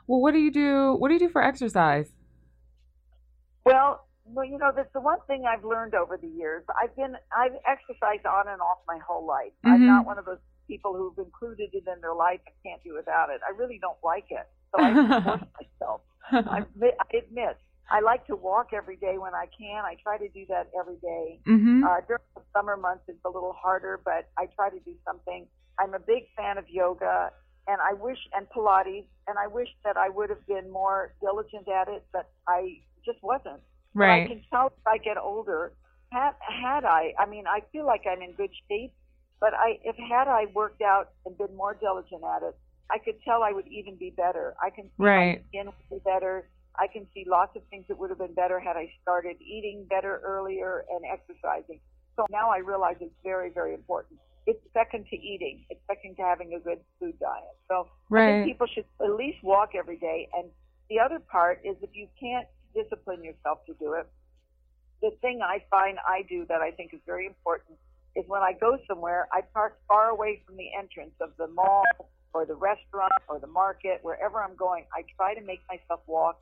Well, 0.06 0.20
what 0.20 0.32
do 0.34 0.40
you 0.40 0.50
do? 0.50 0.92
What 0.92 1.08
do 1.08 1.14
you 1.14 1.20
do 1.20 1.30
for 1.30 1.42
exercise? 1.42 2.12
Well, 3.64 4.04
well, 4.26 4.44
you 4.44 4.58
know, 4.58 4.72
that's 4.76 4.92
the 4.92 5.00
one 5.00 5.20
thing 5.26 5.44
I've 5.48 5.64
learned 5.64 5.94
over 5.94 6.18
the 6.18 6.28
years. 6.28 6.64
I've 6.82 6.94
been, 6.96 7.16
I've 7.32 7.56
exercised 7.66 8.26
on 8.26 8.46
and 8.48 8.60
off 8.60 8.78
my 8.86 8.98
whole 8.98 9.24
life. 9.26 9.52
I'm 9.64 9.80
Mhm. 9.80 9.86
not 9.86 10.04
one 10.04 10.18
of 10.18 10.26
those 10.26 10.42
people 10.68 10.92
who've 10.94 11.16
included 11.16 11.70
it 11.72 11.84
in 11.88 12.00
their 12.02 12.14
life 12.14 12.40
and 12.44 12.54
can't 12.62 12.82
do 12.84 12.92
without 12.94 13.30
it. 13.30 13.40
I 13.46 13.56
really 13.56 13.78
don't 13.80 13.96
like 14.04 14.26
it, 14.30 14.46
so 14.70 14.82
I 14.82 14.92
force 15.24 15.40
myself. 15.56 16.02
I 16.30 16.58
admit, 16.58 16.94
I 17.00 17.16
admit, 17.16 17.56
I 17.90 18.00
like 18.00 18.26
to 18.26 18.36
walk 18.36 18.68
every 18.72 18.96
day 18.96 19.18
when 19.18 19.34
I 19.34 19.46
can. 19.56 19.84
I 19.84 19.96
try 20.02 20.18
to 20.18 20.28
do 20.28 20.44
that 20.48 20.68
every 20.78 20.96
day. 20.96 21.40
mm-hmm. 21.46 21.84
Uh, 21.84 22.00
during 22.06 22.22
the 22.34 22.42
summer 22.52 22.76
months, 22.76 23.04
it's 23.08 23.24
a 23.24 23.28
little 23.30 23.52
harder, 23.52 24.00
but 24.04 24.28
I 24.36 24.46
try 24.56 24.70
to 24.70 24.80
do 24.80 24.94
something. 25.06 25.46
I'm 25.78 25.94
a 25.94 25.98
big 26.00 26.24
fan 26.36 26.58
of 26.58 26.68
yoga, 26.68 27.30
and 27.68 27.78
I 27.80 27.92
wish 27.94 28.18
and 28.36 28.46
Pilates, 28.50 29.04
and 29.28 29.38
I 29.38 29.46
wish 29.46 29.68
that 29.84 29.96
I 29.96 30.08
would 30.08 30.30
have 30.30 30.44
been 30.46 30.70
more 30.70 31.12
diligent 31.20 31.68
at 31.68 31.88
it, 31.88 32.04
but 32.12 32.30
I 32.48 32.78
just 33.04 33.22
wasn't. 33.22 33.60
But 33.94 34.02
I 34.24 34.26
can 34.28 34.42
tell 34.50 34.66
as 34.66 34.72
I 34.86 34.98
get 34.98 35.16
older. 35.18 35.72
Had 36.12 36.32
had 36.40 36.84
I, 36.84 37.14
I 37.18 37.26
mean, 37.26 37.46
I 37.46 37.60
feel 37.72 37.84
like 37.84 38.02
I'm 38.10 38.22
in 38.22 38.32
good 38.32 38.50
shape, 38.68 38.92
but 39.40 39.54
I, 39.54 39.78
if 39.84 39.96
had 39.96 40.28
I 40.28 40.46
worked 40.54 40.80
out 40.82 41.10
and 41.24 41.36
been 41.36 41.54
more 41.56 41.74
diligent 41.74 42.22
at 42.24 42.42
it, 42.42 42.56
I 42.90 42.98
could 42.98 43.20
tell 43.24 43.42
I 43.42 43.52
would 43.52 43.66
even 43.66 43.96
be 43.96 44.10
better. 44.10 44.54
I 44.62 44.70
can 44.70 44.84
see 44.84 44.90
Right. 45.02 45.38
my 45.42 45.48
skin 45.48 45.66
would 45.66 45.90
be 45.90 46.02
better. 46.04 46.48
I 46.78 46.86
can 46.86 47.06
see 47.14 47.24
lots 47.28 47.56
of 47.56 47.62
things 47.70 47.84
that 47.88 47.98
would 47.98 48.10
have 48.10 48.18
been 48.18 48.34
better 48.34 48.60
had 48.60 48.76
I 48.76 48.90
started 49.02 49.36
eating 49.40 49.86
better 49.88 50.20
earlier 50.24 50.84
and 50.90 51.04
exercising. 51.04 51.80
So 52.16 52.24
now 52.30 52.50
I 52.50 52.58
realize 52.58 52.96
it's 53.00 53.14
very, 53.22 53.50
very 53.50 53.74
important. 53.74 54.18
It's 54.46 54.60
second 54.72 55.06
to 55.10 55.16
eating. 55.16 55.64
It's 55.70 55.80
second 55.86 56.16
to 56.16 56.22
having 56.22 56.54
a 56.54 56.60
good 56.60 56.80
food 57.00 57.18
diet. 57.18 57.56
So 57.68 57.88
I 58.30 58.42
think 58.42 58.46
people 58.46 58.66
should 58.72 58.84
at 59.02 59.14
least 59.14 59.42
walk 59.42 59.70
every 59.74 59.98
day. 59.98 60.28
And 60.34 60.48
the 60.88 61.00
other 61.00 61.18
part 61.18 61.60
is 61.64 61.76
if 61.82 61.90
you 61.94 62.06
can't 62.18 62.46
discipline 62.74 63.24
yourself 63.24 63.64
to 63.66 63.74
do 63.74 63.94
it, 63.94 64.06
the 65.02 65.10
thing 65.20 65.40
I 65.42 65.62
find 65.70 65.98
I 66.06 66.22
do 66.28 66.46
that 66.48 66.60
I 66.60 66.70
think 66.70 66.94
is 66.94 67.00
very 67.06 67.26
important 67.26 67.78
is 68.14 68.24
when 68.28 68.42
I 68.42 68.52
go 68.52 68.78
somewhere, 68.88 69.28
I 69.32 69.42
park 69.52 69.78
far 69.86 70.08
away 70.08 70.42
from 70.46 70.56
the 70.56 70.68
entrance 70.78 71.12
of 71.20 71.30
the 71.36 71.48
mall 71.48 71.84
or 72.32 72.46
the 72.46 72.54
restaurant 72.54 73.12
or 73.28 73.38
the 73.38 73.46
market, 73.46 74.00
wherever 74.02 74.42
I'm 74.42 74.56
going. 74.56 74.84
I 74.94 75.04
try 75.16 75.34
to 75.34 75.40
make 75.40 75.60
myself 75.68 76.00
walk. 76.06 76.40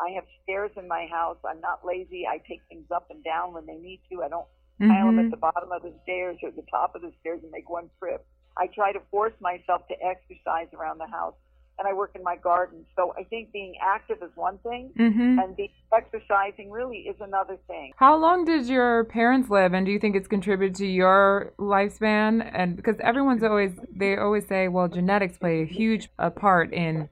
I 0.00 0.10
have 0.10 0.24
stairs 0.42 0.70
in 0.76 0.88
my 0.88 1.06
house. 1.10 1.38
I'm 1.44 1.60
not 1.60 1.84
lazy. 1.84 2.26
I 2.26 2.38
take 2.48 2.60
things 2.68 2.86
up 2.94 3.10
and 3.10 3.24
down 3.24 3.54
when 3.54 3.66
they 3.66 3.76
need 3.76 4.00
to. 4.10 4.22
I 4.22 4.28
don't 4.28 4.46
pile 4.80 5.06
them 5.06 5.18
at 5.18 5.30
the 5.30 5.38
bottom 5.38 5.72
of 5.72 5.82
the 5.82 5.92
stairs 6.02 6.36
or 6.42 6.50
the 6.50 6.64
top 6.70 6.94
of 6.94 7.02
the 7.02 7.12
stairs 7.20 7.40
and 7.42 7.50
make 7.50 7.70
one 7.70 7.88
trip. 7.98 8.26
I 8.58 8.66
try 8.66 8.92
to 8.92 9.00
force 9.10 9.32
myself 9.40 9.86
to 9.88 9.94
exercise 10.04 10.68
around 10.74 10.98
the 10.98 11.06
house, 11.06 11.34
and 11.78 11.86
I 11.88 11.92
work 11.92 12.12
in 12.14 12.22
my 12.22 12.36
garden. 12.36 12.84
So 12.94 13.14
I 13.18 13.24
think 13.24 13.52
being 13.52 13.74
active 13.82 14.22
is 14.22 14.30
one 14.34 14.58
thing, 14.58 14.92
Mhm. 14.96 15.42
and 15.42 15.56
being 15.56 15.70
exercising 15.92 16.70
really 16.70 16.98
is 17.08 17.20
another 17.20 17.56
thing. 17.66 17.92
How 17.96 18.16
long 18.16 18.44
did 18.44 18.66
your 18.66 19.04
parents 19.04 19.50
live, 19.50 19.72
and 19.72 19.86
do 19.86 19.92
you 19.92 19.98
think 19.98 20.14
it's 20.16 20.28
contributed 20.28 20.74
to 20.76 20.86
your 20.86 21.52
lifespan? 21.58 22.50
And 22.52 22.76
because 22.76 22.98
everyone's 23.00 23.42
always 23.42 23.78
they 23.94 24.16
always 24.16 24.46
say, 24.46 24.68
well, 24.68 24.88
genetics 24.88 25.38
play 25.38 25.62
a 25.62 25.66
huge 25.66 26.10
uh, 26.18 26.30
part 26.30 26.72
in 26.72 27.08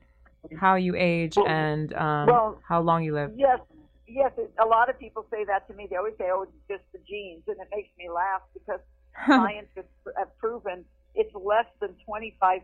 how 0.59 0.75
you 0.75 0.95
age 0.97 1.37
and 1.37 1.93
um, 1.95 2.27
Well, 2.27 2.59
how 2.67 2.81
long 2.81 3.05
you 3.05 3.15
live. 3.15 3.33
Yes, 3.37 3.61
yes. 4.07 4.33
It, 4.37 4.53
a 4.63 4.67
lot 4.67 4.89
of 4.91 4.99
people 4.99 5.27
say 5.31 5.45
that 5.45 5.67
to 5.69 5.75
me. 5.75 5.87
They 5.89 5.97
always 5.97 6.15
say, 6.19 6.27
"Oh, 6.31 6.43
it's 6.43 6.53
just 6.69 6.85
the 6.93 6.99
genes," 7.09 7.43
and 7.47 7.57
it 7.61 7.69
makes 7.75 7.91
me 7.99 8.09
laugh 8.11 8.43
because 8.53 8.81
scientists 9.27 9.93
have 10.17 10.37
proven 10.39 10.85
it's 11.15 11.33
less 11.35 11.67
than 11.81 11.95
25%. 12.09 12.63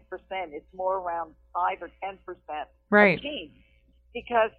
It's 0.52 0.66
more 0.74 0.98
around 0.98 1.34
5 1.54 1.82
or 1.82 1.90
10% 2.02 2.16
right. 2.90 3.14
of 3.16 3.22
genes. 3.22 3.52
Because 4.12 4.50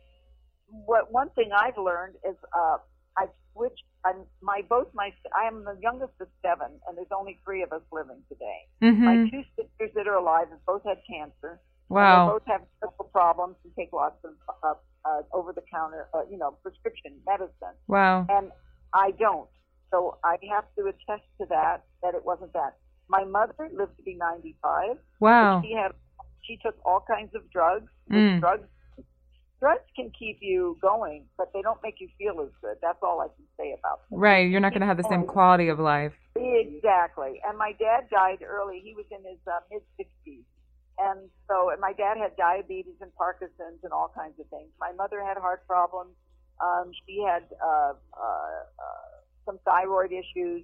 what 0.68 1.12
one 1.12 1.30
thing 1.32 1.52
I've 1.54 1.78
learned 1.78 2.16
is 2.28 2.36
uh, 2.56 2.78
I've 3.18 3.30
switched. 3.54 3.84
I'm, 4.06 4.24
my 4.42 4.62
both 4.68 4.88
my 4.94 5.12
I 5.36 5.46
am 5.48 5.66
the 5.66 5.78
youngest 5.82 6.14
of 6.22 6.28
seven, 6.42 6.80
and 6.88 6.98
there's 6.98 7.12
only 7.16 7.40
three 7.44 7.62
of 7.62 7.72
us 7.74 7.82
living 7.92 8.24
today. 8.30 8.60
My 8.82 9.18
Mhm. 9.18 9.30
two 9.32 9.44
sisters 9.58 9.92
that 9.96 10.08
are 10.08 10.16
alive 10.16 10.48
have 10.50 10.66
both 10.66 10.84
had 10.86 11.02
cancer. 11.08 11.60
And 11.92 11.98
they 11.98 12.02
Wow. 12.02 12.32
both 12.34 12.46
have 12.48 12.62
medical 12.82 13.06
problems 13.06 13.56
and 13.64 13.74
take 13.76 13.92
lots 13.92 14.24
of 14.24 14.34
uh, 14.64 14.74
uh, 15.04 15.22
over-the-counter, 15.34 16.08
uh, 16.14 16.22
you 16.30 16.38
know, 16.38 16.52
prescription 16.64 17.20
medicine, 17.26 17.76
Wow. 17.88 18.26
and 18.30 18.52
I 18.94 19.12
don't. 19.12 19.50
So 19.90 20.18
I 20.24 20.38
have 20.54 20.66
to 20.78 20.84
attest 20.88 21.28
to 21.40 21.46
that 21.50 21.84
that 22.02 22.14
it 22.16 22.24
wasn't 22.24 22.54
that. 22.54 22.78
My 23.10 23.26
mother 23.26 23.70
lived 23.74 23.98
to 23.98 24.04
be 24.04 24.16
95. 24.16 24.98
Wow. 25.20 25.62
She 25.64 25.74
had 25.74 25.92
she 26.44 26.58
took 26.64 26.76
all 26.86 27.04
kinds 27.08 27.36
of 27.36 27.50
drugs. 27.52 27.92
Mm. 28.10 28.40
Drugs 28.40 28.68
drugs 29.60 29.84
can 29.96 30.12
keep 30.18 30.38
you 30.42 30.78
going, 30.82 31.26
but 31.38 31.52
they 31.54 31.62
don't 31.62 31.80
make 31.84 31.96
you 32.00 32.08
feel 32.18 32.42
as 32.42 32.50
good. 32.62 32.78
That's 32.82 32.98
all 33.04 33.20
I 33.22 33.28
can 33.28 33.46
say 33.58 33.76
about 33.78 34.10
them. 34.10 34.20
Right. 34.20 34.50
You're 34.50 34.60
not 34.60 34.72
going 34.72 34.82
to 34.82 34.88
have 34.88 34.98
the 34.98 35.08
same 35.10 35.26
quality 35.26 35.68
of 35.68 35.78
life. 35.80 36.14
Exactly. 36.36 37.40
And 37.48 37.58
my 37.58 37.74
dad 37.80 38.10
died 38.10 38.42
early. 38.44 38.82
He 38.84 38.96
was 38.96 39.06
in 39.12 39.24
his 39.30 39.38
uh, 39.46 39.60
mid 39.72 39.82
60s. 40.00 40.44
And 41.02 41.30
so, 41.48 41.70
and 41.72 41.82
my 41.82 41.94
dad 41.94 42.18
had 42.18 42.36
diabetes 42.38 42.96
and 43.02 43.14
Parkinson's 43.16 43.84
and 43.84 43.92
all 43.92 44.12
kinds 44.16 44.40
of 44.40 44.46
things. 44.48 44.70
My 44.80 44.92
mother 44.92 45.24
had 45.24 45.38
heart 45.38 45.66
problems. 45.68 46.14
Um, 46.62 46.92
she 47.08 47.24
had 47.26 47.44
uh, 47.64 47.94
uh, 48.14 48.62
uh, 48.78 49.12
some 49.46 49.58
thyroid 49.66 50.12
issues. 50.12 50.64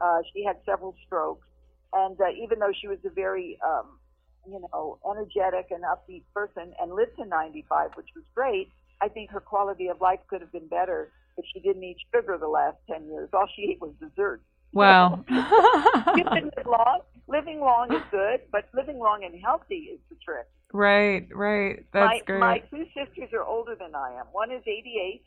Uh, 0.00 0.18
she 0.34 0.44
had 0.44 0.56
several 0.66 0.94
strokes. 1.06 1.46
And 1.92 2.20
uh, 2.20 2.30
even 2.42 2.58
though 2.58 2.72
she 2.78 2.88
was 2.88 2.98
a 3.04 3.10
very, 3.10 3.58
um, 3.64 3.98
you 4.46 4.60
know, 4.72 4.98
energetic 5.08 5.68
and 5.70 5.84
upbeat 5.84 6.24
person 6.34 6.72
and 6.80 6.92
lived 6.92 7.16
to 7.18 7.24
95, 7.24 7.90
which 7.94 8.08
was 8.16 8.24
great, 8.34 8.70
I 9.00 9.08
think 9.08 9.30
her 9.30 9.40
quality 9.40 9.88
of 9.88 10.00
life 10.00 10.20
could 10.28 10.40
have 10.40 10.52
been 10.52 10.66
better 10.66 11.12
if 11.38 11.44
she 11.52 11.60
didn't 11.60 11.84
eat 11.84 11.98
sugar 12.12 12.38
the 12.38 12.48
last 12.48 12.78
10 12.90 13.06
years. 13.06 13.28
All 13.32 13.46
she 13.54 13.70
ate 13.70 13.80
was 13.80 13.92
dessert. 14.00 14.42
Wow. 14.72 15.24
you 15.30 16.24
can 16.24 16.50
live 16.56 16.66
long. 16.66 17.00
Living 17.28 17.60
long 17.60 17.92
is 17.92 18.02
good, 18.10 18.40
but 18.52 18.68
living 18.74 18.98
long 18.98 19.24
and 19.24 19.34
healthy 19.42 19.90
is 19.94 20.00
the 20.10 20.16
trick. 20.24 20.46
right. 20.72 21.26
Right. 21.34 21.84
That's 21.92 22.20
my, 22.20 22.20
great. 22.26 22.40
my 22.40 22.58
two 22.70 22.84
sisters 22.94 23.30
are 23.32 23.42
older 23.44 23.74
than 23.74 23.94
I 23.94 24.12
am. 24.20 24.26
One 24.32 24.52
is 24.52 24.62
88, 24.66 25.22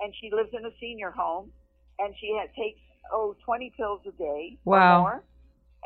and 0.00 0.12
she 0.20 0.30
lives 0.30 0.50
in 0.52 0.64
a 0.66 0.70
senior 0.80 1.10
home, 1.10 1.50
and 1.98 2.14
she 2.20 2.36
had, 2.38 2.54
takes 2.54 2.80
oh 3.12 3.34
20 3.44 3.72
pills 3.76 4.00
a 4.06 4.12
day 4.12 4.58
Wow. 4.64 4.98
or 4.98 5.00
more, 5.00 5.22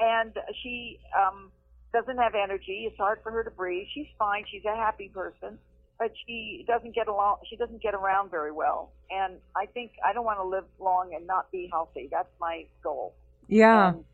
and 0.00 0.33
she 0.62 0.99
um, 1.16 1.50
doesn't 1.92 2.19
have 2.19 2.35
energy. 2.35 2.85
It's 2.88 2.99
hard 2.99 3.21
for 3.23 3.31
her 3.31 3.45
to 3.45 3.50
breathe. 3.50 3.87
She's 3.95 4.09
fine. 4.19 4.45
She's 4.50 4.64
a 4.64 4.75
happy 4.75 5.09
person, 5.14 5.59
but 5.99 6.11
she 6.26 6.64
doesn't 6.66 6.95
get 6.95 7.07
along. 7.07 7.37
She 7.49 7.54
doesn't 7.57 7.81
get 7.83 7.95
around 7.95 8.31
very 8.33 8.50
well, 8.50 8.90
and 9.11 9.35
I 9.57 9.66
think 9.66 9.92
I 10.04 10.12
don't 10.12 10.25
want 10.25 10.40
to 10.40 10.45
live 10.49 10.64
long 10.81 11.14
and 11.14 11.25
not 11.26 11.52
be 11.52 11.69
healthy. 11.71 12.09
That's 12.11 12.33
my 12.40 12.66
goal. 12.83 13.14
yeah. 13.49 13.90
And, 13.90 14.04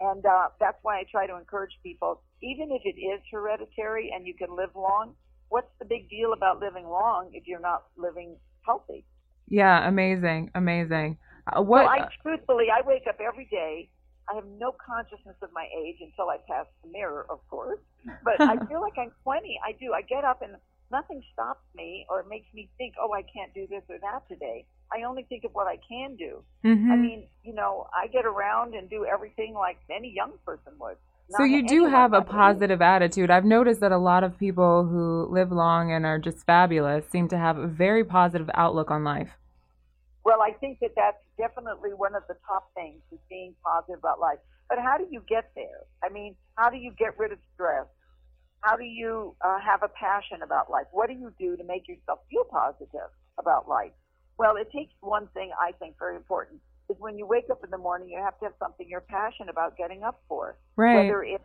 and 0.00 0.24
uh, 0.24 0.48
that's 0.58 0.78
why 0.82 0.98
I 0.98 1.04
try 1.10 1.26
to 1.26 1.36
encourage 1.36 1.72
people, 1.82 2.22
even 2.42 2.70
if 2.72 2.82
it 2.84 2.98
is 2.98 3.20
hereditary 3.30 4.10
and 4.14 4.26
you 4.26 4.34
can 4.34 4.56
live 4.56 4.70
long, 4.74 5.14
what's 5.48 5.70
the 5.78 5.84
big 5.84 6.08
deal 6.08 6.32
about 6.32 6.60
living 6.60 6.86
long 6.86 7.30
if 7.32 7.46
you're 7.46 7.60
not 7.60 7.84
living 7.96 8.36
healthy? 8.64 9.04
Yeah. 9.48 9.86
Amazing. 9.86 10.50
Amazing. 10.54 11.18
Uh, 11.46 11.62
what? 11.62 11.84
So 11.84 11.88
I 11.88 12.08
truthfully, 12.22 12.66
I 12.72 12.86
wake 12.86 13.04
up 13.08 13.18
every 13.20 13.46
day. 13.50 13.90
I 14.30 14.36
have 14.36 14.46
no 14.58 14.72
consciousness 14.78 15.36
of 15.42 15.50
my 15.52 15.66
age 15.84 15.96
until 16.00 16.30
I 16.30 16.38
pass 16.48 16.66
the 16.84 16.90
mirror, 16.90 17.26
of 17.28 17.40
course. 17.48 17.80
But 18.22 18.40
I 18.40 18.56
feel 18.68 18.80
like 18.80 18.94
I'm 18.96 19.10
20. 19.24 19.58
I 19.66 19.72
do. 19.72 19.92
I 19.92 20.02
get 20.02 20.24
up 20.24 20.40
and 20.40 20.54
nothing 20.90 21.22
stops 21.32 21.64
me 21.74 22.06
or 22.08 22.24
makes 22.28 22.46
me 22.54 22.68
think, 22.78 22.94
oh, 23.00 23.12
I 23.12 23.22
can't 23.22 23.52
do 23.54 23.66
this 23.68 23.82
or 23.88 23.98
that 23.98 24.28
today. 24.28 24.64
I 24.92 25.04
only 25.04 25.24
think 25.24 25.44
of 25.44 25.52
what 25.52 25.66
I 25.66 25.78
can 25.88 26.16
do. 26.16 26.42
Mm-hmm. 26.64 26.90
I 26.90 26.96
mean, 26.96 27.28
you 27.44 27.54
know, 27.54 27.86
I 27.94 28.08
get 28.08 28.26
around 28.26 28.74
and 28.74 28.90
do 28.90 29.06
everything 29.06 29.54
like 29.54 29.78
any 29.90 30.12
young 30.14 30.32
person 30.44 30.72
would. 30.80 30.96
So 31.36 31.44
you 31.44 31.64
do 31.66 31.86
have 31.86 32.12
a 32.12 32.22
positive 32.22 32.82
attitude. 32.82 33.30
I've 33.30 33.44
noticed 33.44 33.80
that 33.80 33.92
a 33.92 33.98
lot 33.98 34.24
of 34.24 34.36
people 34.36 34.84
who 34.84 35.28
live 35.30 35.52
long 35.52 35.92
and 35.92 36.04
are 36.04 36.18
just 36.18 36.44
fabulous 36.44 37.04
seem 37.08 37.28
to 37.28 37.38
have 37.38 37.56
a 37.56 37.68
very 37.68 38.04
positive 38.04 38.50
outlook 38.54 38.90
on 38.90 39.04
life. 39.04 39.30
Well, 40.24 40.42
I 40.42 40.52
think 40.58 40.80
that 40.80 40.90
that's 40.96 41.22
definitely 41.38 41.90
one 41.90 42.16
of 42.16 42.24
the 42.28 42.34
top 42.46 42.70
things 42.74 43.00
is 43.12 43.20
being 43.28 43.54
positive 43.64 44.00
about 44.00 44.18
life. 44.18 44.38
But 44.68 44.78
how 44.78 44.98
do 44.98 45.06
you 45.10 45.22
get 45.28 45.50
there? 45.54 45.86
I 46.04 46.08
mean, 46.08 46.34
how 46.56 46.68
do 46.68 46.76
you 46.76 46.92
get 46.98 47.16
rid 47.18 47.32
of 47.32 47.38
stress? 47.54 47.86
How 48.60 48.76
do 48.76 48.84
you 48.84 49.34
uh, 49.40 49.58
have 49.60 49.82
a 49.82 49.88
passion 49.88 50.42
about 50.42 50.70
life? 50.70 50.86
What 50.92 51.08
do 51.08 51.14
you 51.14 51.32
do 51.38 51.56
to 51.56 51.64
make 51.64 51.88
yourself 51.88 52.20
feel 52.30 52.44
positive 52.44 53.08
about 53.38 53.68
life? 53.68 53.92
Well, 54.38 54.56
it 54.56 54.68
takes 54.74 54.92
one 55.00 55.28
thing 55.32 55.50
I 55.60 55.72
think 55.72 55.96
very 55.98 56.16
important 56.16 56.60
is 56.90 56.96
when 56.98 57.16
you 57.16 57.26
wake 57.26 57.48
up 57.50 57.64
in 57.64 57.70
the 57.70 57.78
morning, 57.78 58.10
you 58.10 58.20
have 58.22 58.38
to 58.40 58.46
have 58.46 58.54
something 58.58 58.86
you're 58.88 59.00
passionate 59.00 59.48
about 59.48 59.76
getting 59.76 60.02
up 60.02 60.20
for. 60.28 60.56
Right. 60.76 61.06
Whether 61.06 61.22
it's 61.22 61.44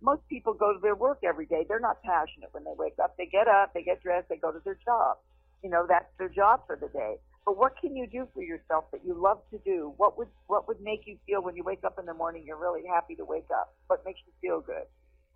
most 0.00 0.22
people 0.28 0.54
go 0.54 0.72
to 0.72 0.78
their 0.80 0.94
work 0.94 1.18
every 1.24 1.46
day, 1.46 1.64
they're 1.68 1.80
not 1.80 2.02
passionate 2.02 2.50
when 2.52 2.64
they 2.64 2.74
wake 2.76 2.94
up. 3.02 3.16
They 3.16 3.26
get 3.26 3.48
up, 3.48 3.74
they 3.74 3.82
get 3.82 4.02
dressed, 4.02 4.28
they 4.28 4.36
go 4.36 4.52
to 4.52 4.60
their 4.64 4.78
job. 4.84 5.18
You 5.62 5.70
know, 5.70 5.86
that's 5.88 6.06
their 6.18 6.28
job 6.28 6.62
for 6.66 6.76
the 6.76 6.88
day. 6.88 7.16
But 7.44 7.56
what 7.56 7.74
can 7.80 7.96
you 7.96 8.06
do 8.06 8.28
for 8.34 8.42
yourself 8.42 8.84
that 8.92 9.00
you 9.04 9.14
love 9.14 9.40
to 9.50 9.58
do? 9.64 9.92
What 9.96 10.18
would 10.18 10.28
what 10.46 10.68
would 10.68 10.80
make 10.80 11.06
you 11.06 11.18
feel 11.26 11.42
when 11.42 11.56
you 11.56 11.64
wake 11.64 11.82
up 11.82 11.98
in 11.98 12.06
the 12.06 12.14
morning 12.14 12.44
you're 12.46 12.60
really 12.60 12.82
happy 12.86 13.14
to 13.16 13.24
wake 13.24 13.48
up? 13.50 13.74
What 13.86 14.04
makes 14.04 14.20
you 14.26 14.32
feel 14.40 14.60
good? 14.60 14.84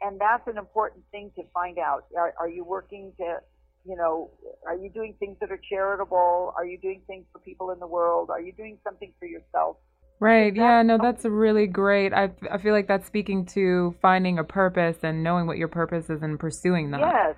And 0.04 0.20
that's 0.20 0.46
an 0.48 0.58
important 0.58 1.04
thing 1.10 1.30
to 1.36 1.42
find 1.54 1.78
out. 1.78 2.06
Are, 2.16 2.34
are 2.38 2.48
you 2.48 2.64
working 2.64 3.12
to, 3.18 3.36
you 3.84 3.96
know, 3.96 4.30
are 4.66 4.76
you 4.76 4.90
doing 4.90 5.14
things 5.18 5.36
that 5.40 5.50
are 5.52 5.60
charitable? 5.70 6.52
Are 6.56 6.66
you 6.66 6.78
doing 6.78 7.02
things 7.06 7.24
for 7.32 7.38
people 7.38 7.70
in 7.70 7.78
the 7.78 7.86
world? 7.86 8.30
Are 8.30 8.40
you 8.40 8.52
doing 8.52 8.78
something 8.84 9.12
for 9.18 9.26
yourself? 9.26 9.76
Right. 10.18 10.54
Yeah, 10.54 10.82
no, 10.82 10.98
that's- 10.98 11.24
really 11.24 11.66
great. 11.66 12.12
I, 12.12 12.30
I 12.50 12.58
feel 12.58 12.72
like 12.72 12.86
that's 12.86 13.06
speaking 13.06 13.44
to 13.46 13.94
finding 14.00 14.38
a 14.38 14.44
purpose 14.44 14.98
and 15.02 15.22
knowing 15.22 15.46
what 15.46 15.58
your 15.58 15.68
purpose 15.68 16.10
is 16.10 16.22
and 16.22 16.38
pursuing 16.38 16.90
that. 16.92 17.00
Yes, 17.00 17.34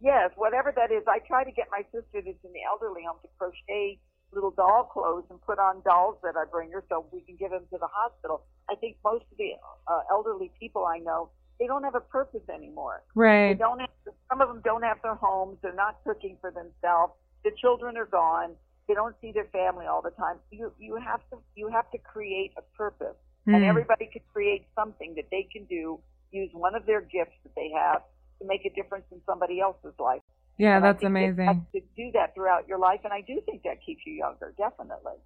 yes, 0.00 0.30
whatever 0.36 0.72
that 0.74 0.90
is. 0.90 1.04
I 1.06 1.20
try 1.20 1.44
to 1.44 1.52
get 1.52 1.66
my 1.70 1.82
sister 1.92 2.22
that's 2.26 2.44
in 2.44 2.52
the 2.52 2.64
elderly 2.68 3.02
home 3.06 3.18
to 3.22 3.28
crochet 3.38 4.00
little 4.32 4.50
doll 4.50 4.90
clothes 4.92 5.24
and 5.30 5.40
put 5.40 5.58
on 5.58 5.82
dolls 5.82 6.16
that 6.22 6.34
I 6.36 6.44
bring 6.50 6.70
her 6.72 6.84
so 6.88 7.06
we 7.12 7.20
can 7.20 7.36
give 7.36 7.50
them 7.50 7.62
to 7.70 7.78
the 7.78 7.86
hospital. 7.90 8.42
I 8.68 8.74
think 8.74 8.96
most 9.04 9.24
of 9.30 9.38
the 9.38 9.52
uh, 9.86 10.00
elderly 10.10 10.50
people 10.58 10.84
I 10.84 10.98
know, 10.98 11.30
they 11.58 11.66
don't 11.66 11.84
have 11.84 11.94
a 11.94 12.00
purpose 12.00 12.42
anymore. 12.52 13.02
Right. 13.14 13.52
They 13.54 13.58
don't 13.58 13.80
have, 13.80 13.88
some 14.28 14.40
of 14.40 14.48
them 14.48 14.60
don't 14.64 14.82
have 14.82 14.98
their 15.02 15.14
homes. 15.14 15.58
They're 15.62 15.74
not 15.74 15.98
cooking 16.04 16.36
for 16.40 16.50
themselves. 16.50 17.12
The 17.44 17.50
children 17.60 17.96
are 17.96 18.06
gone. 18.06 18.50
They 18.88 18.94
don't 18.94 19.16
see 19.20 19.32
their 19.32 19.46
family 19.46 19.86
all 19.86 20.00
the 20.02 20.10
time. 20.12 20.36
You 20.50 20.72
you 20.78 20.96
have 20.96 21.20
to 21.30 21.38
you 21.54 21.68
have 21.68 21.90
to 21.90 21.98
create 21.98 22.52
a 22.56 22.62
purpose, 22.76 23.16
and 23.46 23.56
Mm. 23.56 23.68
everybody 23.68 24.06
can 24.12 24.22
create 24.32 24.66
something 24.74 25.14
that 25.16 25.26
they 25.30 25.48
can 25.52 25.64
do. 25.64 25.98
Use 26.30 26.50
one 26.52 26.74
of 26.74 26.86
their 26.86 27.00
gifts 27.00 27.34
that 27.44 27.54
they 27.56 27.70
have 27.70 28.02
to 28.40 28.46
make 28.46 28.64
a 28.64 28.70
difference 28.70 29.06
in 29.10 29.20
somebody 29.26 29.60
else's 29.60 29.94
life. 29.98 30.22
Yeah, 30.58 30.76
And 30.76 30.84
that's 30.84 31.00
that 31.00 31.06
amazing. 31.06 31.66
to 31.74 31.80
do 31.96 32.10
that 32.12 32.34
throughout 32.34 32.66
your 32.68 32.78
life, 32.78 33.00
and 33.04 33.12
I 33.12 33.20
do 33.22 33.40
think 33.44 33.62
that 33.64 33.78
keeps 33.84 34.02
you 34.06 34.12
younger, 34.14 34.54
definitely. 34.56 35.18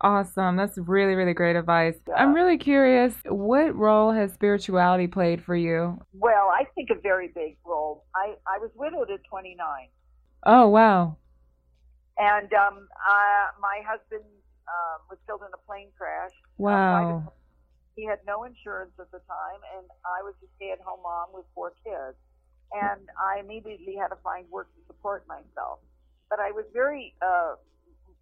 Awesome. 0.00 0.56
That's 0.56 0.76
really, 0.78 1.14
really 1.14 1.32
great 1.32 1.56
advice. 1.56 1.96
Yeah. 2.06 2.14
I'm 2.14 2.34
really 2.34 2.58
curious, 2.58 3.14
what 3.24 3.74
role 3.74 4.12
has 4.12 4.32
spirituality 4.32 5.06
played 5.06 5.42
for 5.42 5.56
you? 5.56 5.98
Well, 6.12 6.50
I 6.52 6.64
think 6.74 6.90
a 6.90 7.00
very 7.00 7.28
big 7.34 7.56
role. 7.64 8.04
I 8.14 8.34
I 8.46 8.58
was 8.58 8.70
widowed 8.74 9.10
at 9.10 9.20
29. 9.28 9.56
Oh, 10.44 10.68
wow. 10.68 11.16
And 12.18 12.52
um, 12.52 12.88
uh, 12.92 13.46
my 13.60 13.80
husband 13.86 14.24
um, 14.68 14.98
was 15.10 15.18
killed 15.26 15.42
in 15.42 15.52
a 15.52 15.66
plane 15.66 15.88
crash. 15.96 16.32
Wow. 16.58 17.32
He 17.94 18.04
had 18.04 18.20
no 18.26 18.44
insurance 18.44 18.92
at 19.00 19.10
the 19.10 19.20
time, 19.24 19.60
and 19.76 19.86
I 20.04 20.22
was 20.22 20.34
a 20.44 20.48
stay-at-home 20.56 21.00
mom 21.02 21.28
with 21.32 21.46
four 21.54 21.72
kids. 21.84 22.16
And 22.72 23.08
I 23.16 23.40
immediately 23.40 23.96
had 23.96 24.08
to 24.08 24.18
find 24.22 24.44
work 24.50 24.68
to 24.74 24.80
support 24.86 25.26
myself. 25.28 25.80
But 26.28 26.40
I 26.40 26.50
was 26.50 26.64
very, 26.72 27.14
uh, 27.22 27.54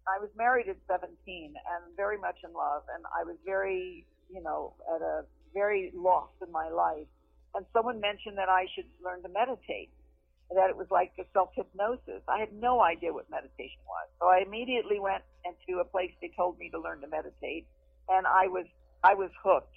I 0.07 0.19
was 0.21 0.29
married 0.37 0.69
at 0.69 0.77
17 0.87 1.09
and 1.55 1.83
very 1.97 2.17
much 2.17 2.37
in 2.43 2.53
love, 2.53 2.83
and 2.93 3.03
I 3.09 3.23
was 3.23 3.37
very, 3.45 4.05
you 4.29 4.41
know, 4.41 4.73
at 4.95 5.01
a 5.01 5.25
very 5.53 5.91
lost 5.95 6.33
in 6.45 6.51
my 6.51 6.69
life. 6.69 7.07
And 7.55 7.65
someone 7.73 7.99
mentioned 8.01 8.37
that 8.37 8.49
I 8.49 8.67
should 8.75 8.85
learn 9.03 9.23
to 9.23 9.29
meditate 9.29 9.89
that 10.53 10.69
it 10.69 10.77
was 10.77 10.87
like 10.91 11.11
a 11.19 11.23
self 11.33 11.49
hypnosis. 11.55 12.21
I 12.27 12.39
had 12.39 12.53
no 12.53 12.81
idea 12.81 13.13
what 13.13 13.29
meditation 13.31 13.81
was. 13.87 14.07
So 14.19 14.27
I 14.27 14.43
immediately 14.45 14.99
went 14.99 15.23
into 15.43 15.79
a 15.79 15.85
place 15.85 16.11
they 16.21 16.31
told 16.35 16.59
me 16.59 16.69
to 16.71 16.79
learn 16.79 17.01
to 17.01 17.07
meditate 17.07 17.65
and 18.09 18.27
I 18.27 18.47
was 18.47 18.65
I 19.03 19.13
was 19.15 19.31
hooked. 19.43 19.73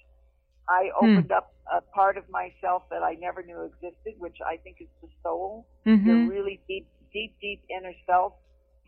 I 0.68 0.90
Hmm. 0.98 1.04
opened 1.18 1.32
up 1.32 1.54
a 1.72 1.80
part 1.80 2.16
of 2.18 2.28
myself 2.28 2.82
that 2.90 3.02
I 3.02 3.14
never 3.14 3.42
knew 3.42 3.62
existed, 3.62 4.14
which 4.18 4.36
I 4.44 4.56
think 4.58 4.78
is 4.80 4.88
the 5.02 5.08
soul. 5.22 5.66
Mm-hmm. 5.86 6.06
Your 6.06 6.28
really 6.28 6.60
deep, 6.68 6.86
deep, 7.12 7.34
deep 7.40 7.62
inner 7.70 7.94
self. 8.06 8.34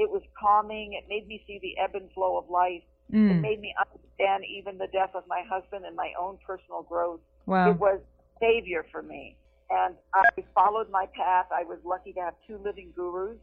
It 0.00 0.08
was 0.10 0.22
calming. 0.32 0.94
It 0.94 1.04
made 1.12 1.28
me 1.28 1.44
see 1.46 1.58
the 1.60 1.76
ebb 1.76 1.94
and 1.94 2.10
flow 2.12 2.38
of 2.38 2.48
life. 2.48 2.82
It 3.10 3.12
Mm. 3.12 3.40
made 3.42 3.60
me 3.60 3.74
understand 3.76 4.44
even 4.46 4.78
the 4.78 4.86
death 4.86 5.14
of 5.14 5.26
my 5.26 5.42
husband 5.42 5.84
and 5.84 5.94
my 5.94 6.14
own 6.18 6.38
personal 6.38 6.82
growth. 6.82 7.20
Wow. 7.44 7.70
It 7.70 7.76
was 7.78 8.00
savior 8.40 8.84
for 8.90 9.02
me. 9.02 9.36
And 9.68 9.94
I 10.14 10.24
followed 10.54 10.88
my 10.90 11.06
path. 11.06 11.46
I 11.52 11.64
was 11.64 11.78
lucky 11.84 12.12
to 12.14 12.20
have 12.20 12.34
two 12.46 12.56
living 12.58 12.92
gurus. 12.96 13.38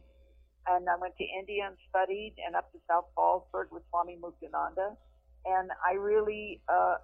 And 0.66 0.88
I 0.88 0.96
went 0.96 1.16
to 1.16 1.24
India 1.24 1.66
and 1.66 1.76
studied 1.88 2.34
and 2.44 2.56
up 2.56 2.72
to 2.72 2.78
South 2.88 3.06
Fallsburg 3.16 3.70
with 3.70 3.84
Swami 3.90 4.16
Muktananda. 4.16 4.96
And 5.46 5.70
I 5.86 5.92
really 5.94 6.60
uh, 6.68 6.96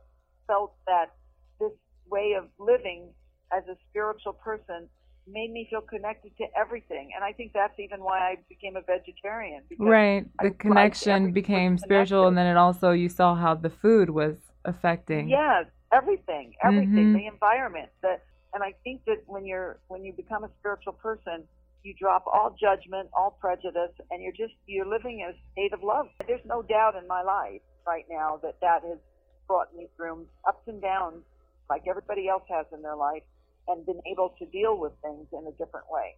felt 0.49 0.75
that 0.87 1.15
this 1.61 1.73
way 2.11 2.33
of 2.33 2.49
living 2.59 3.15
as 3.53 3.63
a 3.69 3.77
spiritual 3.89 4.33
person 4.33 4.89
made 5.27 5.51
me 5.51 5.67
feel 5.71 5.81
connected 5.81 6.37
to 6.39 6.45
everything. 6.57 7.11
And 7.15 7.25
I 7.25 7.33
think 7.33 7.53
that's 7.53 7.79
even 7.79 8.03
why 8.03 8.19
I 8.19 8.37
became 8.49 8.77
a 8.77 8.83
vegetarian. 8.83 9.63
Right. 9.79 10.27
The 10.39 10.45
liked 10.49 10.59
connection 10.59 11.33
became 11.33 11.79
spiritual, 11.79 12.27
and 12.29 12.37
then 12.37 12.47
it 12.47 12.57
also, 12.57 12.91
you 12.91 13.09
saw 13.09 13.35
how 13.35 13.55
the 13.55 13.71
food 13.71 14.11
was 14.11 14.37
affecting. 14.65 15.29
Yes, 15.29 15.67
everything, 15.93 16.55
everything, 16.63 17.07
Mhm. 17.09 17.15
the 17.15 17.27
environment. 17.27 17.91
The, 18.03 18.21
and 18.53 18.63
I 18.63 18.73
think 18.85 19.05
that 19.07 19.23
when 19.27 19.45
you're 19.47 19.79
when 19.89 20.05
you 20.05 20.13
become 20.13 20.45
a 20.45 20.51
spiritual 20.61 20.93
person, 20.93 21.49
you 21.83 21.95
drop 21.95 22.25
all 22.27 22.51
judgment, 22.59 23.11
all 23.13 23.33
prejudice, 23.41 23.93
and 24.11 24.23
you're 24.23 24.33
just 24.33 24.55
you're 24.67 24.87
living 24.87 25.21
in 25.21 25.31
a 25.31 25.37
state 25.53 25.73
of 25.73 25.83
love. 25.83 26.09
There's 26.27 26.45
no 26.45 26.63
doubt 26.63 26.97
in 26.97 27.07
my 27.09 27.23
life 27.23 27.63
right 27.87 28.07
now 28.09 28.39
that 28.43 28.61
that 28.61 28.83
has 28.85 28.99
brought 29.47 29.75
me 29.75 29.89
through 29.97 30.27
ups 30.49 30.67
and 30.69 30.81
downs, 30.81 31.25
like 31.69 31.83
everybody 31.87 32.29
else 32.29 32.45
has 32.49 32.67
in 32.73 32.81
their 32.83 32.97
life, 32.97 33.23
and 33.69 33.85
been 33.87 34.01
able 34.11 34.35
to 34.39 34.47
deal 34.47 34.79
with 34.79 34.93
things 35.03 35.27
in 35.33 35.47
a 35.47 35.53
different 35.53 35.87
way. 35.91 36.17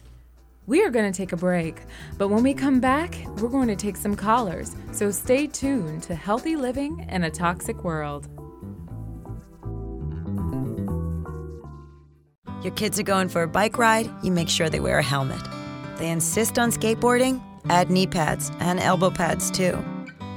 We 0.66 0.82
are 0.82 0.90
going 0.90 1.12
to 1.12 1.16
take 1.16 1.30
a 1.30 1.36
break, 1.36 1.82
but 2.18 2.30
when 2.30 2.42
we 2.42 2.52
come 2.52 2.80
back, 2.80 3.16
we're 3.36 3.48
going 3.48 3.68
to 3.68 3.76
take 3.76 3.96
some 3.96 4.16
callers. 4.16 4.74
So 4.90 5.12
stay 5.12 5.46
tuned 5.46 6.02
to 6.04 6.14
Healthy 6.16 6.56
Living 6.56 7.06
in 7.08 7.22
a 7.22 7.30
Toxic 7.30 7.84
World. 7.84 8.26
Your 12.64 12.74
kids 12.74 12.98
are 12.98 13.04
going 13.04 13.28
for 13.28 13.44
a 13.44 13.48
bike 13.48 13.78
ride, 13.78 14.10
you 14.24 14.32
make 14.32 14.48
sure 14.48 14.68
they 14.68 14.80
wear 14.80 14.98
a 14.98 15.02
helmet. 15.02 15.38
They 15.98 16.10
insist 16.10 16.58
on 16.58 16.72
skateboarding, 16.72 17.40
add 17.66 17.88
knee 17.88 18.08
pads 18.08 18.50
and 18.58 18.80
elbow 18.80 19.10
pads 19.10 19.52
too. 19.52 19.78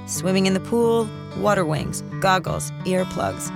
Swimming 0.08 0.46
in 0.46 0.54
the 0.54 0.62
pool, 0.62 1.10
water 1.36 1.66
wings, 1.66 2.02
goggles, 2.22 2.72
earplugs. 2.86 3.52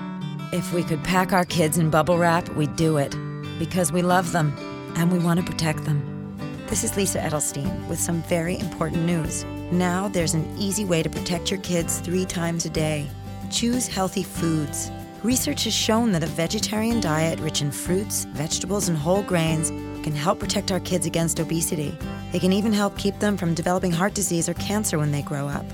If 0.51 0.73
we 0.73 0.83
could 0.83 1.01
pack 1.01 1.31
our 1.31 1.45
kids 1.45 1.77
in 1.77 1.89
bubble 1.89 2.17
wrap, 2.17 2.49
we'd 2.55 2.75
do 2.75 2.97
it. 2.97 3.15
Because 3.57 3.93
we 3.93 4.01
love 4.01 4.33
them 4.33 4.53
and 4.97 5.13
we 5.13 5.17
want 5.17 5.39
to 5.39 5.49
protect 5.49 5.85
them. 5.85 6.35
This 6.67 6.83
is 6.83 6.97
Lisa 6.97 7.19
Edelstein 7.19 7.87
with 7.87 7.99
some 7.99 8.21
very 8.23 8.59
important 8.59 9.03
news. 9.03 9.45
Now 9.71 10.09
there's 10.09 10.33
an 10.33 10.57
easy 10.57 10.83
way 10.83 11.01
to 11.01 11.09
protect 11.09 11.49
your 11.49 11.61
kids 11.61 11.99
three 11.99 12.25
times 12.25 12.65
a 12.65 12.69
day. 12.69 13.07
Choose 13.49 13.87
healthy 13.87 14.23
foods. 14.23 14.91
Research 15.23 15.63
has 15.63 15.73
shown 15.73 16.11
that 16.11 16.23
a 16.23 16.27
vegetarian 16.27 16.99
diet 16.99 17.39
rich 17.39 17.61
in 17.61 17.71
fruits, 17.71 18.25
vegetables, 18.25 18.89
and 18.89 18.97
whole 18.97 19.23
grains 19.23 19.69
can 20.03 20.13
help 20.13 20.41
protect 20.41 20.69
our 20.69 20.81
kids 20.81 21.05
against 21.05 21.39
obesity. 21.39 21.97
It 22.33 22.41
can 22.41 22.51
even 22.51 22.73
help 22.73 22.97
keep 22.97 23.19
them 23.19 23.37
from 23.37 23.53
developing 23.53 23.93
heart 23.93 24.13
disease 24.13 24.49
or 24.49 24.53
cancer 24.55 24.97
when 24.97 25.13
they 25.13 25.21
grow 25.21 25.47
up. 25.47 25.65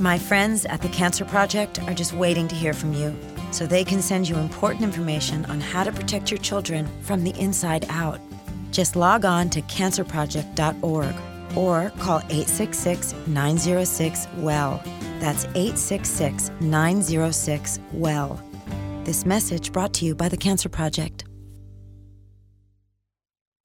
My 0.00 0.16
friends 0.16 0.64
at 0.64 0.80
the 0.80 0.88
Cancer 0.88 1.26
Project 1.26 1.78
are 1.82 1.92
just 1.92 2.14
waiting 2.14 2.48
to 2.48 2.54
hear 2.54 2.72
from 2.72 2.94
you 2.94 3.14
so 3.50 3.66
they 3.66 3.84
can 3.84 4.00
send 4.00 4.26
you 4.26 4.36
important 4.36 4.82
information 4.82 5.44
on 5.44 5.60
how 5.60 5.84
to 5.84 5.92
protect 5.92 6.30
your 6.30 6.38
children 6.38 6.88
from 7.02 7.22
the 7.22 7.38
inside 7.38 7.84
out. 7.90 8.18
Just 8.72 8.96
log 8.96 9.26
on 9.26 9.50
to 9.50 9.60
cancerproject.org 9.60 11.14
or 11.54 11.90
call 11.98 12.20
866 12.30 13.14
906 13.26 14.26
WELL. 14.38 14.82
That's 15.18 15.44
866 15.54 16.50
906 16.62 17.80
WELL. 17.92 18.40
This 19.04 19.26
message 19.26 19.70
brought 19.70 19.92
to 19.94 20.06
you 20.06 20.14
by 20.14 20.30
the 20.30 20.38
Cancer 20.38 20.70
Project. 20.70 21.24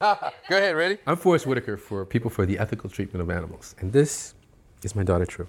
Go 0.01 0.17
ahead, 0.49 0.75
ready? 0.75 0.97
I'm 1.07 1.15
Forest 1.15 1.47
Whitaker 1.47 1.77
for 1.77 2.05
People 2.05 2.29
for 2.29 2.45
the 2.45 2.59
Ethical 2.59 2.89
Treatment 2.89 3.21
of 3.21 3.29
Animals, 3.29 3.73
and 3.79 3.93
this 3.93 4.35
is 4.83 4.97
my 4.97 5.03
daughter 5.03 5.25
True. 5.25 5.47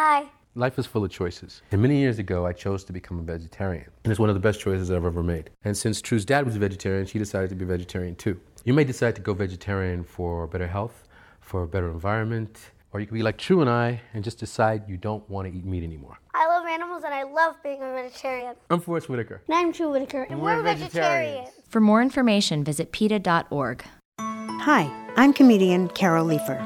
Hi. 0.00 0.28
Life 0.54 0.78
is 0.78 0.86
full 0.86 1.02
of 1.02 1.10
choices. 1.10 1.60
And 1.72 1.82
many 1.82 1.98
years 1.98 2.20
ago, 2.20 2.46
I 2.46 2.52
chose 2.52 2.84
to 2.84 2.92
become 2.92 3.18
a 3.18 3.22
vegetarian. 3.22 3.90
And 4.04 4.12
it's 4.12 4.20
one 4.20 4.28
of 4.28 4.36
the 4.36 4.40
best 4.40 4.60
choices 4.60 4.92
I've 4.92 5.04
ever 5.04 5.24
made. 5.24 5.50
And 5.64 5.76
since 5.76 6.00
True's 6.00 6.24
dad 6.24 6.46
was 6.46 6.54
a 6.54 6.60
vegetarian, 6.60 7.04
she 7.04 7.18
decided 7.18 7.50
to 7.50 7.56
be 7.56 7.64
vegetarian 7.64 8.14
too. 8.14 8.40
You 8.64 8.74
may 8.74 8.84
decide 8.84 9.16
to 9.16 9.20
go 9.20 9.34
vegetarian 9.34 10.04
for 10.04 10.46
better 10.46 10.68
health, 10.68 11.08
for 11.40 11.64
a 11.64 11.66
better 11.66 11.90
environment, 11.90 12.70
or 12.92 13.00
you 13.00 13.06
could 13.06 13.14
be 13.14 13.24
like 13.24 13.38
True 13.38 13.60
and 13.60 13.68
I 13.68 14.00
and 14.14 14.22
just 14.22 14.38
decide 14.38 14.84
you 14.88 14.96
don't 14.96 15.28
want 15.28 15.50
to 15.50 15.58
eat 15.58 15.64
meat 15.64 15.82
anymore. 15.82 16.16
I 16.32 16.46
love 16.46 16.64
animals 16.64 17.02
and 17.02 17.12
I 17.12 17.24
love 17.24 17.56
being 17.64 17.82
a 17.82 17.92
vegetarian. 17.92 18.54
I'm 18.70 18.78
Forest 18.78 19.08
Whitaker. 19.08 19.42
And 19.48 19.56
I'm 19.56 19.72
True 19.72 19.90
Whitaker, 19.90 20.28
and, 20.30 20.40
we're, 20.40 20.62
vegetarians. 20.62 21.48
For 21.68 21.80
more 21.80 22.02
information, 22.02 22.62
visit 22.62 22.92
PETA.org. 22.92 23.84
Hi, 24.20 24.88
I'm 25.16 25.32
comedian 25.32 25.88
Carol 25.88 26.26
Leifer. 26.26 26.60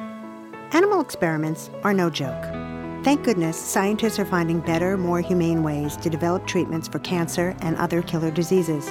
Animal 0.75 1.01
experiments 1.01 1.71
are 1.83 1.95
no 1.95 2.11
joke. 2.11 2.52
Thank 3.03 3.25
goodness 3.25 3.57
scientists 3.57 4.21
are 4.21 4.25
finding 4.25 4.61
better, 4.61 4.97
more 4.97 5.21
humane 5.21 5.65
ways 5.65 5.97
to 5.97 6.09
develop 6.09 6.47
treatments 6.47 6.87
for 6.87 7.01
cancer 7.01 7.57
and 7.61 7.77
other 7.77 8.01
killer 8.01 8.31
diseases. 8.31 8.89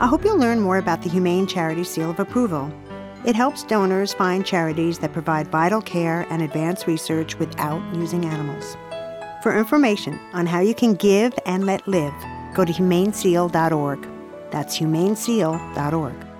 I 0.00 0.06
hope 0.06 0.24
you'll 0.24 0.38
learn 0.38 0.60
more 0.60 0.78
about 0.78 1.02
the 1.02 1.10
Humane 1.10 1.46
Charity 1.46 1.84
Seal 1.84 2.08
of 2.08 2.18
Approval. 2.18 2.72
It 3.26 3.36
helps 3.36 3.62
donors 3.62 4.14
find 4.14 4.46
charities 4.46 4.98
that 5.00 5.12
provide 5.12 5.48
vital 5.48 5.82
care 5.82 6.26
and 6.30 6.40
advanced 6.40 6.86
research 6.86 7.38
without 7.38 7.82
using 7.94 8.24
animals. 8.24 8.78
For 9.42 9.54
information 9.54 10.18
on 10.32 10.46
how 10.46 10.60
you 10.60 10.74
can 10.74 10.94
give 10.94 11.34
and 11.44 11.66
let 11.66 11.86
live, 11.86 12.14
go 12.54 12.64
to 12.64 12.72
humaneseal.org. 12.72 14.08
That's 14.50 14.78
humaneseal.org. 14.78 16.33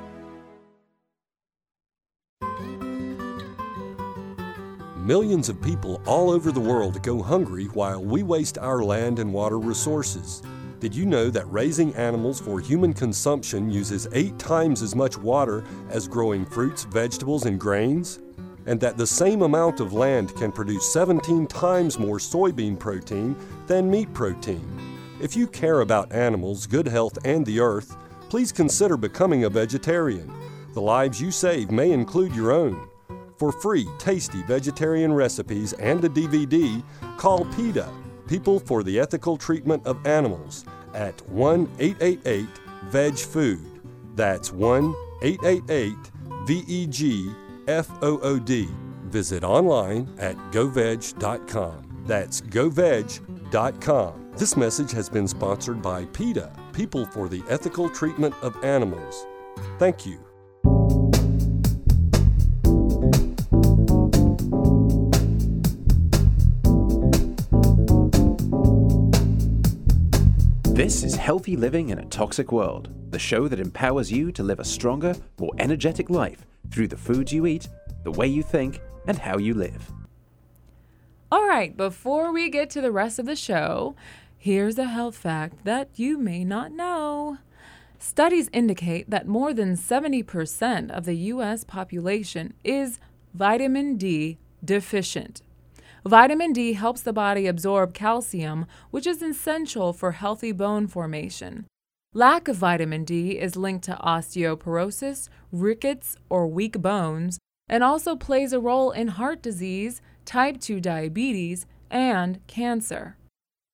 Millions 5.04 5.50
of 5.50 5.60
people 5.60 6.00
all 6.06 6.30
over 6.30 6.50
the 6.50 6.58
world 6.58 7.02
go 7.02 7.22
hungry 7.22 7.66
while 7.74 8.02
we 8.02 8.22
waste 8.22 8.56
our 8.56 8.82
land 8.82 9.18
and 9.18 9.30
water 9.30 9.58
resources. 9.58 10.40
Did 10.80 10.94
you 10.94 11.04
know 11.04 11.28
that 11.28 11.52
raising 11.52 11.94
animals 11.94 12.40
for 12.40 12.58
human 12.58 12.94
consumption 12.94 13.70
uses 13.70 14.08
eight 14.14 14.38
times 14.38 14.80
as 14.80 14.96
much 14.96 15.18
water 15.18 15.62
as 15.90 16.08
growing 16.08 16.46
fruits, 16.46 16.84
vegetables, 16.84 17.44
and 17.44 17.60
grains? 17.60 18.20
And 18.64 18.80
that 18.80 18.96
the 18.96 19.06
same 19.06 19.42
amount 19.42 19.80
of 19.80 19.92
land 19.92 20.34
can 20.36 20.50
produce 20.50 20.90
17 20.94 21.48
times 21.48 21.98
more 21.98 22.16
soybean 22.16 22.78
protein 22.78 23.36
than 23.66 23.90
meat 23.90 24.10
protein? 24.14 24.66
If 25.20 25.36
you 25.36 25.46
care 25.46 25.82
about 25.82 26.12
animals, 26.12 26.66
good 26.66 26.88
health, 26.88 27.18
and 27.26 27.44
the 27.44 27.60
earth, 27.60 27.94
please 28.30 28.52
consider 28.52 28.96
becoming 28.96 29.44
a 29.44 29.50
vegetarian. 29.50 30.32
The 30.72 30.80
lives 30.80 31.20
you 31.20 31.30
save 31.30 31.70
may 31.70 31.90
include 31.90 32.34
your 32.34 32.52
own. 32.52 32.88
For 33.38 33.50
free, 33.50 33.88
tasty 33.98 34.42
vegetarian 34.42 35.12
recipes 35.12 35.72
and 35.74 36.04
a 36.04 36.08
DVD, 36.08 36.82
call 37.16 37.44
PETA, 37.56 37.88
People 38.26 38.58
for 38.58 38.82
the 38.82 38.98
Ethical 38.98 39.36
Treatment 39.36 39.86
of 39.86 40.06
Animals, 40.06 40.64
at 40.94 41.20
1 41.28 41.68
888 41.78 42.46
VEG 42.90 43.26
Food. 43.26 43.80
That's 44.14 44.52
1 44.52 44.94
888 45.22 45.94
VEG 46.46 47.34
FOOD. 47.66 48.68
Visit 49.10 49.44
online 49.44 50.08
at 50.18 50.36
goveg.com. 50.52 52.02
That's 52.06 52.40
goveg.com. 52.40 54.30
This 54.36 54.56
message 54.56 54.90
has 54.92 55.08
been 55.08 55.28
sponsored 55.28 55.80
by 55.80 56.04
PETA, 56.06 56.52
People 56.72 57.06
for 57.06 57.28
the 57.28 57.42
Ethical 57.48 57.88
Treatment 57.88 58.34
of 58.42 58.62
Animals. 58.64 59.26
Thank 59.78 60.06
you. 60.06 60.23
This 70.84 71.02
is 71.02 71.16
Healthy 71.16 71.56
Living 71.56 71.88
in 71.88 71.98
a 71.98 72.04
Toxic 72.04 72.52
World, 72.52 72.90
the 73.10 73.18
show 73.18 73.48
that 73.48 73.58
empowers 73.58 74.12
you 74.12 74.30
to 74.32 74.42
live 74.42 74.60
a 74.60 74.64
stronger, 74.64 75.14
more 75.40 75.54
energetic 75.56 76.10
life 76.10 76.44
through 76.70 76.88
the 76.88 76.96
foods 76.98 77.32
you 77.32 77.46
eat, 77.46 77.68
the 78.02 78.10
way 78.10 78.26
you 78.26 78.42
think, 78.42 78.82
and 79.06 79.16
how 79.16 79.38
you 79.38 79.54
live. 79.54 79.90
All 81.32 81.48
right, 81.48 81.74
before 81.74 82.34
we 82.34 82.50
get 82.50 82.68
to 82.68 82.82
the 82.82 82.92
rest 82.92 83.18
of 83.18 83.24
the 83.24 83.34
show, 83.34 83.96
here's 84.36 84.76
a 84.76 84.84
health 84.84 85.16
fact 85.16 85.64
that 85.64 85.88
you 85.96 86.18
may 86.18 86.44
not 86.44 86.70
know. 86.70 87.38
Studies 87.98 88.50
indicate 88.52 89.08
that 89.08 89.26
more 89.26 89.54
than 89.54 89.78
70% 89.78 90.90
of 90.90 91.06
the 91.06 91.16
U.S. 91.32 91.64
population 91.64 92.52
is 92.62 92.98
vitamin 93.32 93.96
D 93.96 94.36
deficient. 94.62 95.40
Vitamin 96.06 96.52
D 96.52 96.74
helps 96.74 97.00
the 97.00 97.14
body 97.14 97.46
absorb 97.46 97.94
calcium, 97.94 98.66
which 98.90 99.06
is 99.06 99.22
essential 99.22 99.94
for 99.94 100.12
healthy 100.12 100.52
bone 100.52 100.86
formation. 100.86 101.64
Lack 102.12 102.46
of 102.46 102.56
vitamin 102.56 103.04
D 103.04 103.38
is 103.38 103.56
linked 103.56 103.86
to 103.86 103.98
osteoporosis, 104.04 105.30
rickets, 105.50 106.16
or 106.28 106.46
weak 106.46 106.82
bones, 106.82 107.38
and 107.70 107.82
also 107.82 108.16
plays 108.16 108.52
a 108.52 108.60
role 108.60 108.90
in 108.90 109.08
heart 109.08 109.40
disease, 109.40 110.02
type 110.26 110.60
2 110.60 110.78
diabetes, 110.78 111.64
and 111.90 112.46
cancer. 112.46 113.16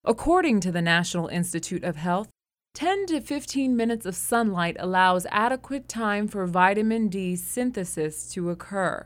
According 0.05 0.61
to 0.61 0.71
the 0.71 0.81
National 0.81 1.27
Institute 1.27 1.83
of 1.83 1.97
Health, 1.97 2.29
10 2.75 3.07
to 3.07 3.21
15 3.21 3.77
minutes 3.77 4.07
of 4.07 4.15
sunlight 4.15 4.77
allows 4.79 5.27
adequate 5.33 5.89
time 5.89 6.29
for 6.29 6.47
vitamin 6.47 7.09
D 7.09 7.35
synthesis 7.35 8.33
to 8.33 8.51
occur. 8.51 9.05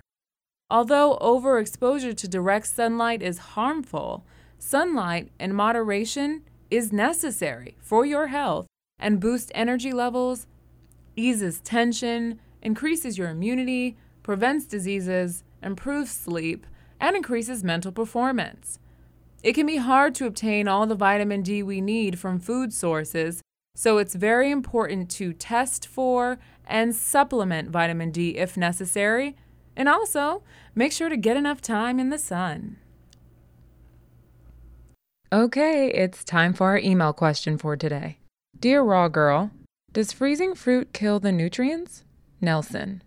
Although 0.71 1.19
overexposure 1.21 2.17
to 2.17 2.29
direct 2.29 2.67
sunlight 2.67 3.23
is 3.23 3.39
harmful, 3.39 4.25
sunlight 4.59 5.31
in 5.39 5.55
moderation 5.55 6.43
is 6.71 6.93
necessary 6.93 7.77
for 7.81 8.07
your 8.07 8.29
health 8.29 8.67
and 8.99 9.21
boosts 9.21 9.53
energy 9.55 9.93
levels, 9.93 10.47
eases 11.17 11.61
tension, 11.61 12.41
increases 12.63 13.19
your 13.19 13.29
immunity, 13.29 13.97
prevents 14.23 14.65
diseases, 14.65 15.45
improves 15.63 16.11
sleep, 16.11 16.67
and 16.99 17.15
increases 17.15 17.63
mental 17.63 17.93
performance. 17.93 18.79
It 19.43 19.53
can 19.53 19.67
be 19.67 19.77
hard 19.77 20.15
to 20.17 20.27
obtain 20.27 20.67
all 20.67 20.87
the 20.87 20.95
vitamin 20.95 21.43
D 21.43 21.63
we 21.63 21.83
need 21.83 22.19
from 22.19 22.41
food 22.41 22.73
sources, 22.73 23.43
so 23.77 23.99
it's 23.99 24.15
very 24.15 24.51
important 24.51 25.11
to 25.11 25.35
test 25.35 25.87
for 25.87 26.39
and 26.67 26.97
supplement 26.97 27.69
vitamin 27.69 28.11
D 28.11 28.39
if 28.39 28.57
necessary 28.57 29.37
and 29.77 29.89
also, 29.89 30.43
make 30.75 30.93
sure 30.93 31.09
to 31.09 31.17
get 31.17 31.37
enough 31.37 31.61
time 31.61 31.99
in 31.99 32.11
the 32.11 32.19
sun. 32.19 32.77
Okay, 35.33 35.91
it's 35.91 36.23
time 36.23 36.53
for 36.53 36.69
our 36.69 36.79
email 36.79 37.13
question 37.13 37.59
for 37.59 37.77
today. 37.77 38.19
Dear 38.59 38.83
Raw 38.83 39.09
Girl, 39.09 39.51
does 39.93 40.13
freezing 40.13 40.55
fruit 40.55 40.93
kill 40.93 41.19
the 41.19 41.33
nutrients? 41.33 42.05
Nelson. 42.41 43.03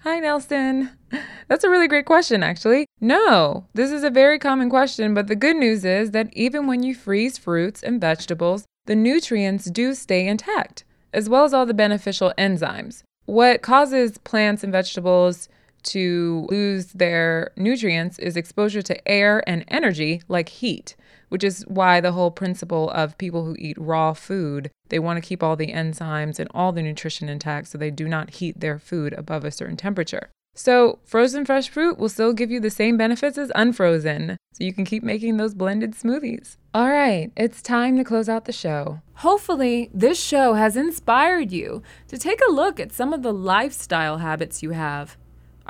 Hi, 0.00 0.18
Nelson. 0.18 0.90
That's 1.48 1.64
a 1.64 1.70
really 1.70 1.88
great 1.88 2.06
question, 2.06 2.42
actually. 2.42 2.86
No, 3.00 3.66
this 3.74 3.90
is 3.90 4.02
a 4.02 4.10
very 4.10 4.38
common 4.38 4.70
question, 4.70 5.14
but 5.14 5.26
the 5.26 5.36
good 5.36 5.56
news 5.56 5.84
is 5.84 6.12
that 6.12 6.28
even 6.32 6.66
when 6.66 6.82
you 6.82 6.94
freeze 6.94 7.38
fruits 7.38 7.82
and 7.82 8.00
vegetables, 8.00 8.64
the 8.86 8.96
nutrients 8.96 9.66
do 9.66 9.94
stay 9.94 10.26
intact, 10.26 10.84
as 11.12 11.28
well 11.28 11.44
as 11.44 11.52
all 11.52 11.66
the 11.66 11.74
beneficial 11.74 12.32
enzymes. 12.38 13.02
What 13.26 13.62
causes 13.62 14.18
plants 14.18 14.64
and 14.64 14.72
vegetables 14.72 15.48
to 15.84 16.46
lose 16.50 16.86
their 16.92 17.52
nutrients 17.56 18.18
is 18.18 18.36
exposure 18.36 18.82
to 18.82 19.08
air 19.08 19.42
and 19.48 19.64
energy 19.68 20.22
like 20.28 20.48
heat, 20.48 20.96
which 21.28 21.44
is 21.44 21.64
why 21.68 22.00
the 22.00 22.12
whole 22.12 22.30
principle 22.30 22.90
of 22.90 23.18
people 23.18 23.44
who 23.44 23.56
eat 23.58 23.76
raw 23.78 24.12
food, 24.12 24.70
they 24.88 24.98
want 24.98 25.16
to 25.16 25.26
keep 25.26 25.42
all 25.42 25.56
the 25.56 25.72
enzymes 25.72 26.38
and 26.38 26.48
all 26.52 26.72
the 26.72 26.82
nutrition 26.82 27.28
intact 27.28 27.68
so 27.68 27.78
they 27.78 27.90
do 27.90 28.08
not 28.08 28.30
heat 28.30 28.60
their 28.60 28.78
food 28.78 29.12
above 29.14 29.44
a 29.44 29.50
certain 29.50 29.76
temperature. 29.76 30.30
So, 30.54 30.98
frozen 31.04 31.44
fresh 31.44 31.68
fruit 31.68 31.98
will 31.98 32.08
still 32.08 32.32
give 32.32 32.50
you 32.50 32.60
the 32.60 32.70
same 32.70 32.96
benefits 32.96 33.38
as 33.38 33.52
unfrozen, 33.54 34.36
so 34.52 34.64
you 34.64 34.72
can 34.72 34.84
keep 34.84 35.02
making 35.02 35.36
those 35.36 35.54
blended 35.54 35.92
smoothies. 35.92 36.56
All 36.74 36.88
right, 36.88 37.30
it's 37.36 37.62
time 37.62 37.96
to 37.96 38.04
close 38.04 38.28
out 38.28 38.46
the 38.46 38.52
show. 38.52 39.00
Hopefully, 39.14 39.90
this 39.94 40.20
show 40.22 40.54
has 40.54 40.76
inspired 40.76 41.52
you 41.52 41.82
to 42.08 42.18
take 42.18 42.40
a 42.46 42.52
look 42.52 42.80
at 42.80 42.92
some 42.92 43.12
of 43.12 43.22
the 43.22 43.32
lifestyle 43.32 44.18
habits 44.18 44.62
you 44.62 44.70
have. 44.70 45.16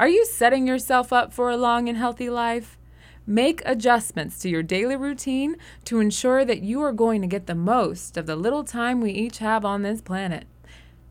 Are 0.01 0.09
you 0.09 0.25
setting 0.25 0.67
yourself 0.67 1.13
up 1.13 1.31
for 1.31 1.51
a 1.51 1.59
long 1.59 1.87
and 1.87 1.99
healthy 1.99 2.31
life? 2.31 2.79
Make 3.27 3.61
adjustments 3.67 4.39
to 4.39 4.49
your 4.49 4.63
daily 4.63 4.97
routine 4.97 5.57
to 5.85 6.01
ensure 6.01 6.43
that 6.43 6.63
you 6.63 6.81
are 6.81 6.95
going 6.95 7.21
to 7.21 7.27
get 7.27 7.47
the 7.47 7.55
most 7.55 8.17
of 8.17 8.25
the 8.25 8.35
little 8.35 8.65
time 8.65 9.03
we 9.03 9.11
each 9.11 9.41
have 9.41 9.63
on 9.63 9.83
this 9.83 10.01
planet. 10.01 10.47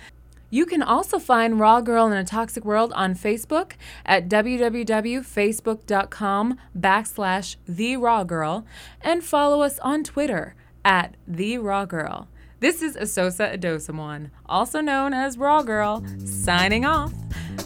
You 0.49 0.65
can 0.65 0.81
also 0.81 1.19
find 1.19 1.59
Raw 1.59 1.81
Girl 1.81 2.07
in 2.07 2.13
a 2.13 2.23
Toxic 2.25 2.65
World 2.65 2.93
on 2.95 3.15
Facebook 3.15 3.73
at 4.05 4.29
www.facebook.com 4.29 6.59
backslash 6.79 7.57
The 7.67 7.97
Raw 7.97 8.23
Girl 8.23 8.65
and 9.01 9.25
follow 9.25 9.63
us 9.63 9.81
on 9.81 10.05
Twitter 10.05 10.55
at 10.85 11.17
The 11.27 11.59
Raw 11.59 11.85
Girl. 11.85 12.29
This 12.61 12.81
is 12.81 12.97
Asosa 12.97 13.59
Adosamwan, 13.59 14.31
also 14.47 14.81
known 14.81 15.13
as 15.13 15.37
Raw 15.37 15.63
Girl, 15.63 16.05
signing 16.25 16.87
off. 16.87 17.13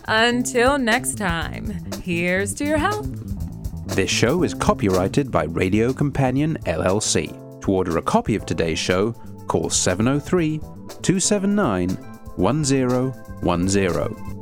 Until 0.09 0.79
next 0.79 1.17
time, 1.17 1.79
here's 2.03 2.55
to 2.55 2.65
your 2.65 2.79
health. 2.79 3.09
This 3.95 4.11
show 4.11 4.43
is 4.43 4.55
copyrighted 4.55 5.31
by 5.31 5.45
Radio 5.45 5.93
Companion 5.93 6.57
LLC. 6.65 7.39
To 7.62 7.73
order 7.73 7.99
a 7.99 8.03
copy 8.03 8.37
of 8.37 8.46
today's 8.46 8.79
show, 8.79 9.12
call 9.46 9.70
703 9.70 10.59
279 10.59 11.88
1010. 12.37 14.39